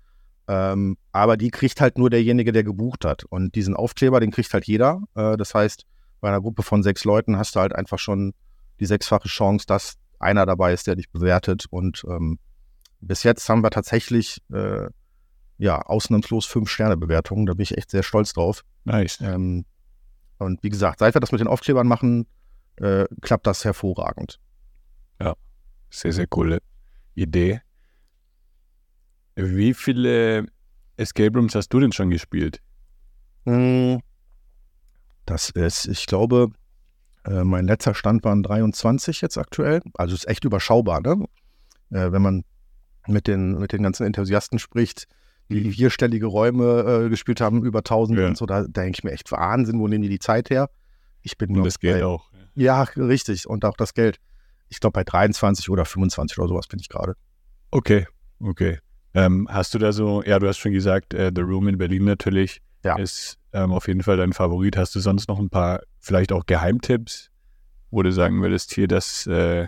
Ähm, 0.47 0.97
aber 1.11 1.37
die 1.37 1.51
kriegt 1.51 1.81
halt 1.81 1.99
nur 1.99 2.09
derjenige, 2.09 2.51
der 2.51 2.63
gebucht 2.63 3.05
hat. 3.05 3.25
Und 3.25 3.53
diesen 3.53 3.75
Aufkleber, 3.75 4.19
den 4.19 4.31
kriegt 4.31 4.51
halt 4.55 4.65
jeder. 4.65 5.03
Äh, 5.13 5.37
das 5.37 5.53
heißt, 5.53 5.85
bei 6.19 6.29
einer 6.29 6.41
Gruppe 6.41 6.63
von 6.63 6.81
sechs 6.81 7.03
Leuten 7.03 7.37
hast 7.37 7.55
du 7.55 7.59
halt 7.59 7.75
einfach 7.75 7.99
schon 7.99 8.33
die 8.79 8.87
sechsfache 8.87 9.27
Chance, 9.27 9.67
dass 9.67 10.00
einer 10.21 10.45
dabei 10.45 10.73
ist, 10.73 10.87
der 10.87 10.95
dich 10.95 11.09
bewertet. 11.09 11.65
Und 11.69 12.03
ähm, 12.07 12.39
bis 12.99 13.23
jetzt 13.23 13.47
haben 13.49 13.63
wir 13.63 13.71
tatsächlich 13.71 14.41
äh, 14.53 14.87
ja 15.57 15.81
ausnahmslos 15.81 16.45
fünf 16.45 16.69
Sterne 16.69 16.97
Bewertungen. 16.97 17.45
Da 17.45 17.53
bin 17.53 17.63
ich 17.63 17.77
echt 17.77 17.91
sehr 17.91 18.03
stolz 18.03 18.33
drauf. 18.33 18.63
Nice. 18.83 19.19
Ähm, 19.21 19.65
und 20.37 20.63
wie 20.63 20.69
gesagt, 20.69 20.99
seit 20.99 21.13
wir 21.13 21.21
das 21.21 21.31
mit 21.31 21.41
den 21.41 21.47
Aufklebern 21.47 21.87
machen, 21.87 22.25
äh, 22.77 23.05
klappt 23.21 23.45
das 23.45 23.63
hervorragend. 23.63 24.39
Ja, 25.19 25.35
sehr, 25.89 26.13
sehr 26.13 26.27
coole 26.27 26.59
Idee. 27.13 27.61
Wie 29.35 29.73
viele 29.73 30.47
Escape 30.97 31.37
Rooms 31.37 31.55
hast 31.55 31.69
du 31.69 31.79
denn 31.79 31.91
schon 31.91 32.09
gespielt? 32.09 32.61
Hm, 33.45 34.01
das 35.25 35.49
ist, 35.51 35.87
ich 35.87 36.05
glaube, 36.05 36.49
äh, 37.25 37.43
mein 37.43 37.65
letzter 37.65 37.93
Stand 37.93 38.23
waren 38.23 38.43
23 38.43 39.21
jetzt 39.21 39.37
aktuell. 39.37 39.81
Also 39.93 40.15
ist 40.15 40.27
echt 40.27 40.43
überschaubar, 40.45 41.01
ne? 41.01 41.25
Äh, 41.91 42.11
wenn 42.11 42.21
man 42.21 42.43
mit 43.07 43.27
den, 43.27 43.59
mit 43.59 43.73
den 43.73 43.83
ganzen 43.83 44.05
Enthusiasten 44.05 44.59
spricht, 44.59 45.07
die 45.49 45.65
mhm. 45.65 45.71
vierstellige 45.71 46.27
Räume 46.27 47.05
äh, 47.05 47.09
gespielt 47.09 47.41
haben, 47.41 47.63
über 47.63 47.79
1000 47.79 48.19
ja. 48.19 48.27
und 48.27 48.37
so, 48.37 48.45
da, 48.45 48.61
da 48.61 48.67
denke 48.67 48.97
ich 48.97 49.03
mir 49.03 49.11
echt 49.11 49.31
Wahnsinn, 49.31 49.79
wo 49.79 49.87
nehmen 49.87 50.03
die 50.03 50.09
die 50.09 50.19
Zeit 50.19 50.49
her? 50.49 50.69
Ich 51.21 51.37
bin 51.37 51.55
und 51.55 51.63
das 51.63 51.79
Geld 51.79 52.01
bei, 52.01 52.05
auch. 52.05 52.31
Ja. 52.55 52.85
ja, 52.95 53.03
richtig. 53.03 53.47
Und 53.47 53.65
auch 53.65 53.77
das 53.77 53.93
Geld. 53.93 54.19
Ich 54.69 54.79
glaube, 54.79 54.93
bei 54.93 55.03
23 55.03 55.69
oder 55.69 55.85
25 55.85 56.37
oder 56.39 56.47
sowas 56.47 56.67
bin 56.67 56.79
ich 56.79 56.89
gerade. 56.89 57.15
Okay, 57.71 58.07
okay. 58.39 58.79
Ähm, 59.13 59.47
hast 59.51 59.73
du 59.73 59.77
da 59.77 59.91
so, 59.91 60.23
ja, 60.23 60.39
du 60.39 60.47
hast 60.47 60.57
schon 60.57 60.71
gesagt, 60.71 61.13
äh, 61.13 61.31
The 61.35 61.41
Room 61.41 61.67
in 61.67 61.77
Berlin 61.77 62.05
natürlich 62.05 62.61
ja. 62.83 62.97
ist 62.97 63.37
ähm, 63.53 63.71
auf 63.71 63.87
jeden 63.87 64.03
Fall 64.03 64.17
dein 64.17 64.33
Favorit. 64.33 64.77
Hast 64.77 64.95
du 64.95 64.99
sonst 64.99 65.27
noch 65.27 65.39
ein 65.39 65.49
paar, 65.49 65.81
vielleicht 65.99 66.31
auch 66.31 66.45
Geheimtipps, 66.45 67.29
wo 67.89 68.01
du 68.03 68.11
sagen 68.11 68.41
würdest, 68.41 68.73
hier, 68.73 68.87
das, 68.87 69.27
äh, 69.27 69.67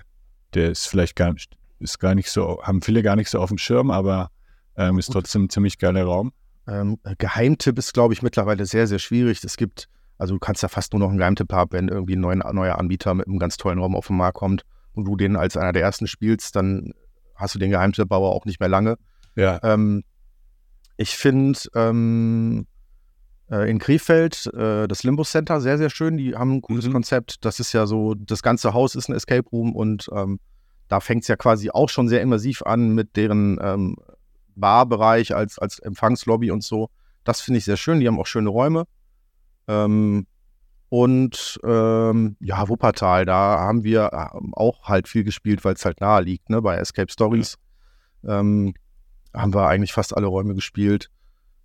der 0.53 0.71
ist 0.71 0.87
vielleicht 0.87 1.15
gar 1.15 1.33
nicht, 1.33 1.57
ist 1.79 1.99
gar 1.99 2.15
nicht 2.15 2.29
so, 2.29 2.61
haben 2.63 2.81
viele 2.81 3.03
gar 3.03 3.15
nicht 3.15 3.29
so 3.29 3.39
auf 3.39 3.49
dem 3.49 3.57
Schirm, 3.57 3.91
aber 3.91 4.29
ähm, 4.77 4.97
ist 4.97 5.11
trotzdem 5.11 5.45
ein 5.45 5.49
ziemlich 5.49 5.77
geiler 5.77 6.03
Raum. 6.03 6.31
Ähm, 6.67 6.97
Geheimtipp 7.17 7.77
ist, 7.77 7.93
glaube 7.93 8.13
ich, 8.13 8.21
mittlerweile 8.21 8.65
sehr, 8.65 8.87
sehr 8.87 8.99
schwierig. 8.99 9.43
Es 9.43 9.57
gibt, 9.57 9.89
also 10.17 10.33
du 10.33 10.39
kannst 10.39 10.63
ja 10.63 10.69
fast 10.69 10.93
nur 10.93 11.01
noch 11.01 11.09
einen 11.09 11.17
Geheimtipp 11.17 11.51
haben, 11.51 11.71
wenn 11.73 11.89
irgendwie 11.89 12.15
ein 12.15 12.21
neuer, 12.21 12.53
neuer 12.53 12.77
Anbieter 12.77 13.13
mit 13.13 13.27
einem 13.27 13.39
ganz 13.39 13.57
tollen 13.57 13.79
Raum 13.79 13.95
auf 13.95 14.07
den 14.07 14.17
Markt 14.17 14.37
kommt 14.37 14.63
und 14.93 15.05
du 15.05 15.15
den 15.15 15.35
als 15.35 15.57
einer 15.57 15.73
der 15.73 15.81
ersten 15.81 16.07
spielst, 16.07 16.55
dann 16.55 16.93
hast 17.35 17.55
du 17.55 17.59
den 17.59 17.71
Geheimtippbauer 17.71 18.31
auch 18.31 18.45
nicht 18.45 18.59
mehr 18.59 18.69
lange. 18.69 18.97
Ja. 19.35 19.59
Ähm, 19.63 20.03
ich 20.95 21.17
finde, 21.17 21.59
ähm, 21.75 22.61
äh, 22.61 22.72
in 23.69 23.79
Krefeld, 23.79 24.49
äh, 24.53 24.87
das 24.87 25.03
Limbo 25.03 25.23
Center, 25.23 25.61
sehr, 25.61 25.77
sehr 25.77 25.89
schön. 25.89 26.17
Die 26.17 26.35
haben 26.35 26.53
ein 26.53 26.61
cooles 26.61 26.87
mhm. 26.87 26.93
Konzept. 26.93 27.45
Das 27.45 27.59
ist 27.59 27.73
ja 27.73 27.85
so, 27.85 28.13
das 28.15 28.41
ganze 28.41 28.73
Haus 28.73 28.95
ist 28.95 29.09
ein 29.09 29.15
Escape 29.15 29.47
Room 29.51 29.75
und 29.75 30.09
ähm, 30.13 30.39
da 30.87 30.99
fängt 30.99 31.23
es 31.23 31.27
ja 31.27 31.35
quasi 31.35 31.69
auch 31.69 31.89
schon 31.89 32.07
sehr 32.07 32.21
immersiv 32.21 32.61
an 32.63 32.89
mit 32.89 33.15
deren 33.15 33.59
ähm, 33.61 33.95
Barbereich 34.55 35.35
als, 35.35 35.59
als 35.59 35.79
Empfangslobby 35.79 36.51
und 36.51 36.63
so. 36.63 36.89
Das 37.23 37.41
finde 37.41 37.59
ich 37.59 37.65
sehr 37.65 37.77
schön. 37.77 37.99
Die 37.99 38.07
haben 38.07 38.19
auch 38.19 38.27
schöne 38.27 38.49
Räume. 38.49 38.85
Ähm, 39.67 40.27
und 40.89 41.59
ähm, 41.63 42.35
ja, 42.39 42.69
Wuppertal, 42.69 43.25
da 43.25 43.59
haben 43.59 43.83
wir 43.83 44.11
ähm, 44.13 44.53
auch 44.53 44.83
halt 44.87 45.07
viel 45.07 45.23
gespielt, 45.23 45.65
weil 45.65 45.73
es 45.73 45.85
halt 45.85 46.01
nahe 46.01 46.21
liegt, 46.21 46.49
ne? 46.51 46.61
Bei 46.61 46.75
Escape 46.75 47.11
Stories 47.11 47.57
ähm, 48.23 48.75
haben 49.33 49.53
wir 49.53 49.67
eigentlich 49.67 49.93
fast 49.93 50.15
alle 50.15 50.27
Räume 50.27 50.53
gespielt. 50.53 51.09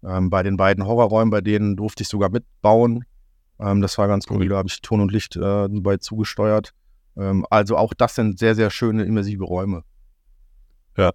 Ähm, 0.04 0.30
bei 0.30 0.42
den 0.42 0.56
beiden 0.56 0.86
Horrorräumen, 0.86 1.30
bei 1.30 1.40
denen 1.40 1.76
durfte 1.76 2.02
ich 2.02 2.08
sogar 2.08 2.30
mitbauen. 2.30 3.04
Ähm, 3.58 3.80
das 3.80 3.98
war 3.98 4.08
ganz 4.08 4.26
cool. 4.30 4.48
Da 4.48 4.56
habe 4.56 4.68
ich 4.68 4.80
Ton 4.80 5.00
und 5.00 5.12
Licht 5.12 5.36
äh, 5.36 5.68
bei 5.68 5.96
zugesteuert. 5.96 6.72
Ähm, 7.16 7.44
also 7.50 7.76
auch 7.76 7.94
das 7.94 8.14
sind 8.14 8.38
sehr, 8.38 8.54
sehr 8.54 8.70
schöne, 8.70 9.04
immersive 9.04 9.44
Räume. 9.44 9.84
Ja. 10.96 11.12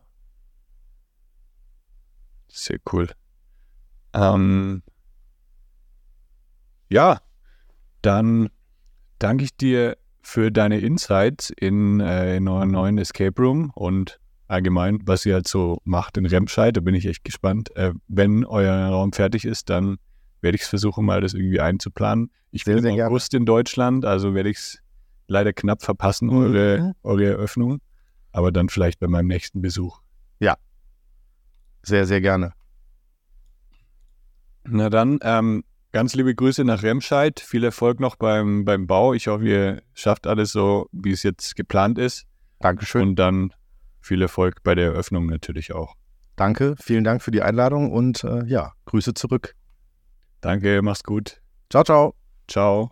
Sehr 2.47 2.79
cool. 2.91 3.09
Ähm, 4.13 4.83
ja, 6.89 7.21
dann 8.01 8.49
danke 9.17 9.45
ich 9.45 9.55
dir 9.57 9.97
für 10.21 10.51
deine 10.51 10.79
Insights 10.79 11.49
in, 11.49 11.99
äh, 11.99 12.37
in 12.37 12.47
euren 12.47 12.71
neuen 12.71 12.97
Escape 12.97 13.41
Room 13.41 13.71
und 13.73 14.19
allgemein, 14.47 14.99
was 15.05 15.25
ihr 15.25 15.35
halt 15.35 15.47
so 15.47 15.79
macht 15.83 16.17
in 16.17 16.25
Remscheid. 16.25 16.75
Da 16.75 16.81
bin 16.81 16.95
ich 16.95 17.05
echt 17.05 17.23
gespannt. 17.23 17.75
Äh, 17.75 17.93
wenn 18.07 18.45
euer 18.45 18.89
Raum 18.89 19.13
fertig 19.13 19.45
ist, 19.45 19.69
dann 19.69 19.97
werde 20.41 20.55
ich 20.55 20.63
es 20.63 20.67
versuchen, 20.67 21.05
mal 21.05 21.21
das 21.21 21.33
irgendwie 21.33 21.59
einzuplanen. 21.59 22.31
Ich 22.51 22.65
bin 22.65 22.77
im 22.77 22.99
August 23.01 23.31
gerne. 23.31 23.41
in 23.41 23.45
Deutschland, 23.45 24.05
also 24.05 24.35
werde 24.35 24.49
ich 24.49 24.57
es 24.57 24.79
leider 25.27 25.53
knapp 25.53 25.81
verpassen, 25.81 26.27
mhm. 26.27 26.37
eure, 26.37 26.93
eure 27.03 27.25
Eröffnung. 27.25 27.79
Aber 28.31 28.51
dann 28.51 28.69
vielleicht 28.69 28.99
bei 28.99 29.07
meinem 29.07 29.27
nächsten 29.27 29.61
Besuch. 29.61 30.01
Ja. 30.39 30.57
Sehr, 31.83 32.05
sehr 32.05 32.21
gerne. 32.21 32.53
Na 34.65 34.89
dann, 34.89 35.19
ähm, 35.21 35.63
ganz 35.91 36.15
liebe 36.15 36.33
Grüße 36.33 36.63
nach 36.63 36.83
Remscheid. 36.83 37.39
Viel 37.39 37.63
Erfolg 37.63 37.99
noch 37.99 38.15
beim, 38.15 38.65
beim 38.65 38.87
Bau. 38.87 39.13
Ich 39.13 39.27
hoffe, 39.27 39.45
ihr 39.45 39.81
schafft 39.93 40.27
alles 40.27 40.51
so, 40.51 40.87
wie 40.91 41.11
es 41.11 41.23
jetzt 41.23 41.55
geplant 41.55 41.97
ist. 41.97 42.25
Dankeschön. 42.59 43.09
Und 43.09 43.15
dann 43.15 43.53
viel 44.03 44.21
Erfolg 44.21 44.63
bei 44.63 44.75
der 44.75 44.85
Eröffnung 44.85 45.25
natürlich 45.25 45.73
auch. 45.73 45.95
Danke, 46.35 46.75
vielen 46.81 47.03
Dank 47.03 47.21
für 47.21 47.31
die 47.31 47.41
Einladung 47.41 47.91
und 47.91 48.23
äh, 48.23 48.45
ja, 48.45 48.71
Grüße 48.85 49.13
zurück. 49.13 49.55
Danke, 50.41 50.81
mach's 50.81 51.03
gut. 51.03 51.41
Ciao, 51.69 51.83
ciao. 51.83 52.15
Ciao. 52.47 52.91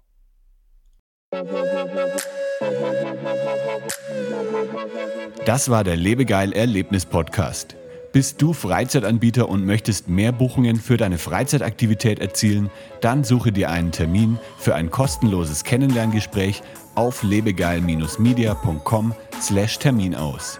Das 5.45 5.69
war 5.69 5.83
der 5.83 5.97
Lebegeil 5.97 6.53
Erlebnis 6.53 7.05
Podcast. 7.05 7.75
Bist 8.13 8.41
du 8.41 8.53
Freizeitanbieter 8.53 9.47
und 9.47 9.65
möchtest 9.65 10.09
mehr 10.09 10.33
Buchungen 10.33 10.75
für 10.75 10.97
deine 10.97 11.17
Freizeitaktivität 11.17 12.19
erzielen? 12.19 12.69
Dann 12.99 13.23
suche 13.23 13.53
dir 13.53 13.69
einen 13.69 13.93
Termin 13.93 14.37
für 14.57 14.75
ein 14.75 14.91
kostenloses 14.91 15.63
Kennenlerngespräch 15.63 16.61
auf 16.95 17.23
lebegeil-media.com/termin 17.23 20.15
aus. 20.15 20.59